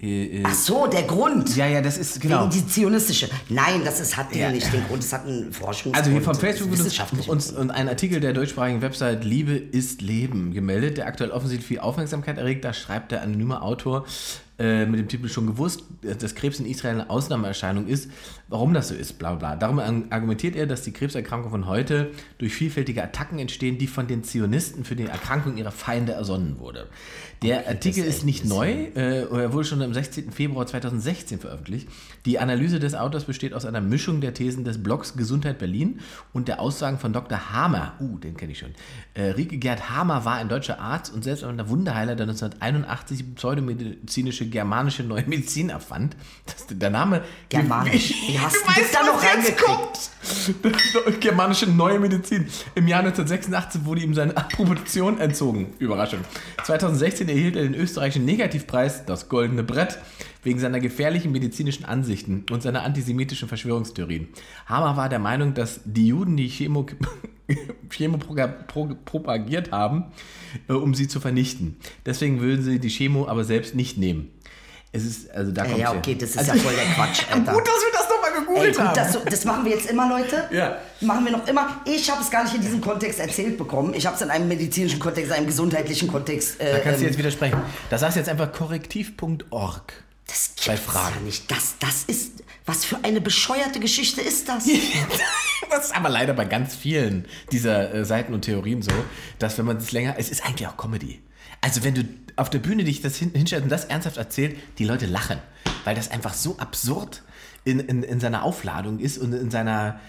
[0.00, 1.56] äh, äh, Ach so, der Grund.
[1.56, 2.42] ja, ja, das ist genau.
[2.42, 3.28] Wegen die zionistische.
[3.48, 4.46] Nein, das ist, hat Ja.
[4.46, 4.50] ja.
[4.50, 5.96] nicht den Grund, es hat einen Forschungsgrund.
[5.96, 10.02] Also hier von ist Facebook wird uns und ein Artikel der deutschsprachigen Website Liebe ist
[10.02, 12.64] Leben gemeldet, der aktuell offensichtlich viel Aufmerksamkeit erregt.
[12.64, 14.04] Da schreibt der anonyme Autor
[14.58, 18.10] äh, mit dem Titel schon gewusst, dass Krebs in Israel eine Ausnahmeerscheinung ist.
[18.48, 19.56] Warum das so ist, bla bla.
[19.56, 19.80] Darum
[20.10, 24.84] argumentiert er, dass die Krebserkrankungen von heute durch vielfältige Attacken entstehen, die von den Zionisten
[24.84, 26.86] für die Erkrankung ihrer Feinde ersonnen wurde.
[27.42, 30.30] Der Artikel ist nicht neu, äh, er wurde schon am 16.
[30.30, 31.88] Februar 2016 veröffentlicht.
[32.24, 36.00] Die Analyse des Autors besteht aus einer Mischung der Thesen des Blogs Gesundheit Berlin
[36.32, 37.52] und der Aussagen von Dr.
[37.52, 37.94] Hamer.
[38.00, 38.70] Uh, den kenne ich schon.
[39.14, 43.34] Äh, Rieke Gerd Hamer war ein deutscher Arzt und selbst ein Wunderheiler, der 1981 die
[44.44, 46.16] pseudomedizinische germanische neue Medizin erfand.
[46.46, 48.14] Das, der Name Germanisch.
[48.28, 51.20] Wie, hast du weißt, da noch jetzt kommt?
[51.20, 52.46] Germanische neue Medizin.
[52.74, 55.74] Im Jahr 1986 wurde ihm seine Approbation entzogen.
[55.78, 56.20] Überraschung.
[56.64, 59.98] 2016 erhielt er den österreichischen Negativpreis, das Goldene Brett,
[60.42, 64.28] wegen seiner gefährlichen medizinischen Ansichten und seiner antisemitischen Verschwörungstheorien.
[64.66, 66.86] Hamer war der Meinung, dass die Juden die Chemo,
[67.90, 70.04] Chemo propagiert haben,
[70.68, 71.76] äh, um sie zu vernichten.
[72.06, 74.30] Deswegen würden sie die Chemo aber selbst nicht nehmen.
[74.92, 77.22] Es ist, also da Ja, kommt's ja, okay, das ist Also- ja voll der Quatsch,
[77.32, 77.52] Alter.
[77.52, 78.94] Gut, dass wir das nochmal gegoogelt gut, haben.
[78.94, 80.44] das, so- das machen wir jetzt immer, Leute.
[80.52, 80.78] Ja.
[81.00, 81.80] Machen wir noch immer.
[81.84, 83.92] Ich habe es gar nicht in diesem Kontext erzählt bekommen.
[83.94, 86.60] Ich habe es in einem medizinischen Kontext, in einem gesundheitlichen Kontext.
[86.60, 87.58] Äh, da kannst du ähm, jetzt widersprechen.
[87.90, 90.03] Da sagst du jetzt einfach korrektiv.org.
[90.26, 91.16] das bei gibt's Fragen.
[91.16, 91.50] ja nicht.
[91.50, 92.32] Das, das ist.
[92.66, 94.66] Was für eine bescheuerte Geschichte ist das?
[95.70, 98.92] Das ist aber leider bei ganz vielen dieser äh, Seiten und Theorien so,
[99.38, 101.22] dass wenn man es länger, es ist eigentlich auch Comedy.
[101.62, 102.04] Also wenn du
[102.36, 105.38] auf der Bühne dich das hin, hinstellst und das ernsthaft erzählt, die Leute lachen,
[105.84, 107.22] weil das einfach so absurd
[107.64, 110.00] in, in, in seiner Aufladung ist und in seiner,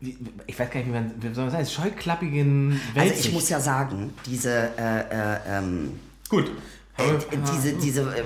[0.00, 3.12] ich weiß gar nicht, wie man, wie soll man sagen, scheuklappigen Welt.
[3.12, 6.50] Also ich muss ja sagen, diese, äh, äh, ähm, Gut.
[7.00, 8.24] Äh, diese, diese, äh,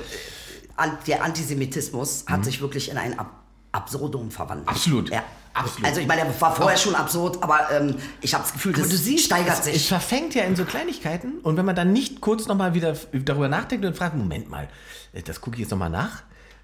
[1.07, 2.33] der Antisemitismus Mhm.
[2.33, 3.41] hat sich wirklich in ein Ab
[3.73, 4.69] Absurdum verwandelt.
[4.69, 5.11] Absolut.
[5.11, 5.25] Ja.
[5.53, 5.85] Absolut.
[5.89, 8.93] Also ich meine, der war vorher schon absurd, aber ähm, ich habe das Gefühl, das
[9.21, 9.77] steigert es, sich.
[9.77, 13.49] Es verfängt ja in so Kleinigkeiten und wenn man dann nicht kurz nochmal wieder darüber
[13.49, 14.69] nachdenkt und fragt, Moment mal,
[15.13, 16.23] äh, das gucke ich jetzt nochmal nach,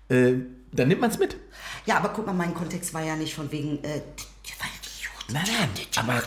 [0.08, 0.34] äh,
[0.72, 1.36] dann nimmt man es mit.
[1.86, 4.52] Ja, aber guck mal, mein Kontext war ja nicht von wegen, äh, die,
[5.32, 6.22] Nein, nein, aber-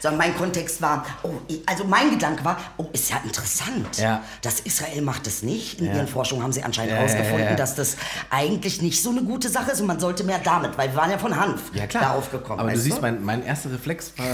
[0.00, 1.34] sondern mein Kontext war, oh,
[1.66, 3.98] also mein Gedanke war, oh, ist ja interessant.
[3.98, 4.22] Ja.
[4.42, 5.80] Das Israel macht es nicht.
[5.80, 5.94] In Ja.
[5.94, 7.96] ihren Forschungen haben sie anscheinend herausgefunden, ja, dass das
[8.30, 11.10] eigentlich nicht so eine gute Sache ist und man sollte mehr damit, weil wir waren
[11.10, 12.60] ja von Hanf darauf gekommen.
[12.60, 14.26] Aber du siehst, mein, mein erster Reflex war,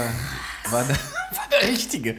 [0.71, 0.85] war,
[1.31, 2.15] war der richtige.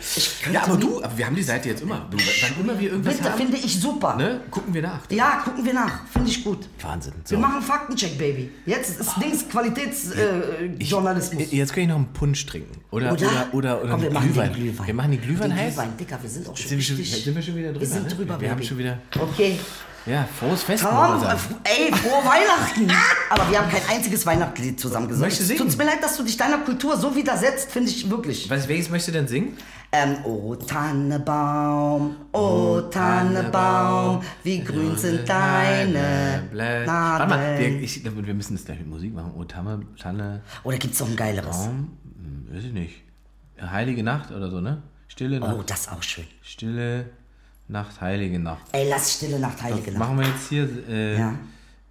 [0.52, 2.06] Ja, aber du, aber wir haben die Seite jetzt immer.
[2.10, 4.16] Du, wann immer wir irgendwas Bitte, haben, finde ich super.
[4.16, 5.00] ne, gucken wir nach.
[5.10, 6.06] Ja, gucken wir nach.
[6.12, 6.68] Finde ich gut.
[6.80, 7.14] Wahnsinn.
[7.24, 7.30] So.
[7.32, 8.50] Wir machen Faktencheck, Baby.
[8.66, 11.42] Jetzt ist Dings Qualitätsjournalismus.
[11.52, 11.56] Äh.
[11.56, 12.80] Jetzt kann ich noch einen Punsch trinken.
[12.90, 14.52] Oder, oder, oder, oder, Komm, wir machen Glühwein.
[14.52, 14.86] den Glühwein.
[14.86, 15.74] Wir machen den Glühwein den heiß.
[15.74, 17.86] Glühwein, Dicker, wir sind auch schon Sind wir schon- sind wir schon wieder drüber, Wir
[17.86, 18.14] sind ne?
[18.14, 18.68] drüber, Wir haben Baby.
[18.68, 19.58] schon wieder- Okay.
[20.08, 21.22] Ja, frohes Fest, sagen.
[21.22, 22.90] äh, ey, frohe Weihnachten!
[23.30, 25.26] Aber wir haben kein einziges Weihnachtslied zusammen gesungen.
[25.26, 25.58] Möchtest du singen?
[25.60, 28.48] Tut's mir leid, dass du dich deiner Kultur so widersetzt, finde ich wirklich.
[28.48, 29.56] Was, welches möchtest du denn singen?
[29.92, 38.34] Ähm, oh Tannebaum, oh Tannebaum, wie grün sind deine Blä- Warte mal, wir, ich, wir
[38.34, 39.32] müssen das gleich mit Musik machen.
[39.36, 41.56] Oh, Tanne, Tanne, Oder gibt's noch ein geileres?
[41.56, 43.02] Baum, hm, weiß ich nicht.
[43.60, 44.82] Heilige Nacht oder so, ne?
[45.08, 45.56] Stille Nacht.
[45.58, 46.26] Oh, das ist auch schön.
[46.42, 47.06] Stille
[47.68, 48.62] Nacht, Heilige Nacht.
[48.72, 49.98] Ey, lass Stille Nacht, Heilige Nacht.
[49.98, 51.34] Machen wir jetzt hier, äh, Ja.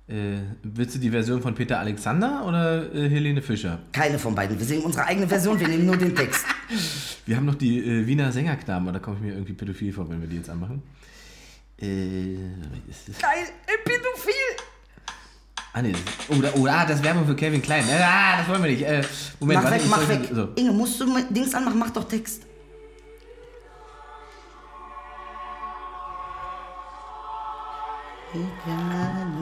[0.07, 3.79] äh, willst du die Version von Peter Alexander oder äh, Helene Fischer?
[3.91, 4.57] Keine von beiden.
[4.57, 6.45] Wir singen unsere eigene Version, wir nehmen nur den Text.
[7.27, 10.21] Wir haben noch die äh, Wiener Sängerknaben, da komme ich mir irgendwie pädophil vor, wenn
[10.21, 10.81] wir die jetzt anmachen.
[11.79, 12.35] Äh,
[12.89, 13.17] ist das?
[13.19, 14.33] Geil, ey, pädophil!
[15.73, 17.83] Ah, nee, das, oder, oder, ah, das Werbung für Kevin Klein.
[17.89, 18.81] Äh, ah, das wollen wir nicht.
[18.81, 19.03] Äh,
[19.41, 20.29] Moment, Mach warte, weg, mach weg.
[20.33, 20.47] So.
[20.55, 21.77] Inge, musst du Dings anmachen?
[21.79, 22.46] Mach doch Text.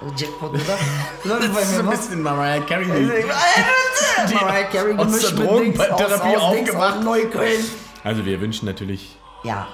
[0.00, 0.78] Oh, Jackpot, oder?
[1.24, 1.98] Läuft bei Das ist mir ein was?
[2.00, 2.86] bisschen Mariah Carey.
[4.34, 6.96] Mariah Carey aus gemischt der mit Dings Drogentherapie aus, aus Dings aufgemacht.
[6.98, 7.64] aus Neukölln.
[8.04, 9.68] Also wir wünschen natürlich Ja.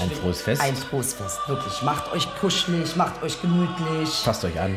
[0.00, 0.60] ein frohes Fest.
[0.62, 1.82] Ein frohes Fest, wirklich.
[1.82, 4.22] Macht euch kuschelig, macht euch gemütlich.
[4.24, 4.76] Passt euch an.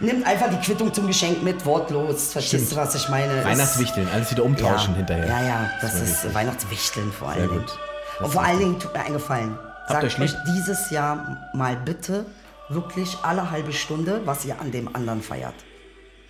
[0.00, 2.32] Nehmt einfach die Quittung zum Geschenk mit, wortlos.
[2.32, 2.72] Verstehst Stimmt.
[2.72, 3.36] du, was ich meine?
[3.36, 5.26] Das- Weihnachtswichteln, alles wieder umtauschen ja, hinterher.
[5.26, 6.34] Ja, ja, das, war ist wichtig.
[6.34, 7.60] Weihnachtswichteln vor allen Dingen.
[7.60, 7.68] gut.
[7.68, 9.58] Das Und ist vor allen Dingen tut mir einen Gefallen.
[9.88, 12.26] Sagt euch euch, dieses Jahr mal bitte
[12.68, 15.54] wirklich alle halbe Stunde, was ihr an dem anderen feiert.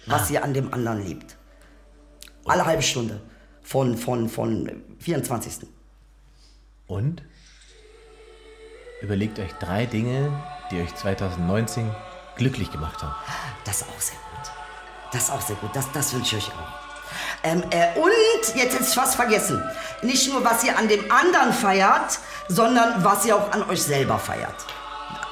[0.07, 0.33] Was Ah.
[0.35, 1.37] ihr an dem anderen liebt.
[2.45, 3.21] Alle halbe Stunde.
[3.63, 5.69] Von, von, von 24.
[6.89, 7.23] Und
[9.01, 10.31] überlegt euch drei Dinge,
[10.71, 11.89] die euch 2019
[12.37, 13.15] glücklich gemacht haben.
[13.65, 14.51] Das ist auch sehr gut.
[15.13, 15.71] Das ist auch sehr gut.
[15.75, 16.83] Das, das wünsche ich euch auch.
[17.45, 18.11] Ähm, äh, und
[18.55, 19.63] jetzt hätte ich fast vergessen.
[20.03, 24.19] Nicht nur, was ihr an dem anderen feiert, sondern was ihr auch an euch selber
[24.19, 24.55] feiert.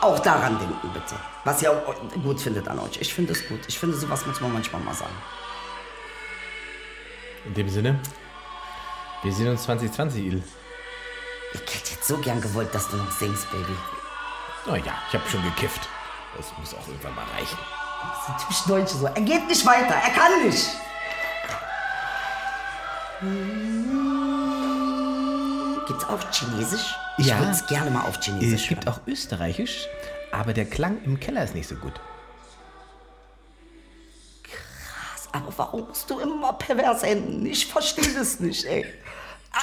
[0.01, 1.15] Auch daran denken, bitte.
[1.45, 3.01] Was ihr auch gut findet an euch.
[3.01, 3.61] Ich finde es gut.
[3.67, 5.15] Ich finde, sowas muss man manchmal mal sagen.
[7.47, 7.99] In dem Sinne,
[9.23, 10.43] wir sehen uns 2020, Il.
[11.53, 13.75] Ich hätte jetzt so gern gewollt, dass du noch singst, Baby.
[14.67, 15.89] Oh ja, ich habe schon gekifft.
[16.37, 17.59] Das muss auch irgendwann mal reichen.
[18.37, 19.07] Ist typisch Deutsche so.
[19.07, 19.95] Er geht nicht weiter.
[19.95, 20.67] Er kann nicht.
[25.87, 26.95] Gibt's auch Chinesisch?
[27.19, 27.39] Ich Ja.
[27.39, 28.95] würde es gerne mal auf Chinesisch Es gibt hören.
[28.95, 29.87] auch Österreichisch,
[30.33, 32.01] aber der Klang im Keller ist nicht so gut.
[35.33, 37.47] Aber warum musst du immer pervers enden?
[37.47, 38.85] Ich verstehe das nicht, ey.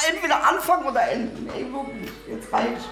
[0.09, 1.49] Entweder anfangen oder enden.
[1.49, 2.86] Ey, wirklich, jetzt reicht.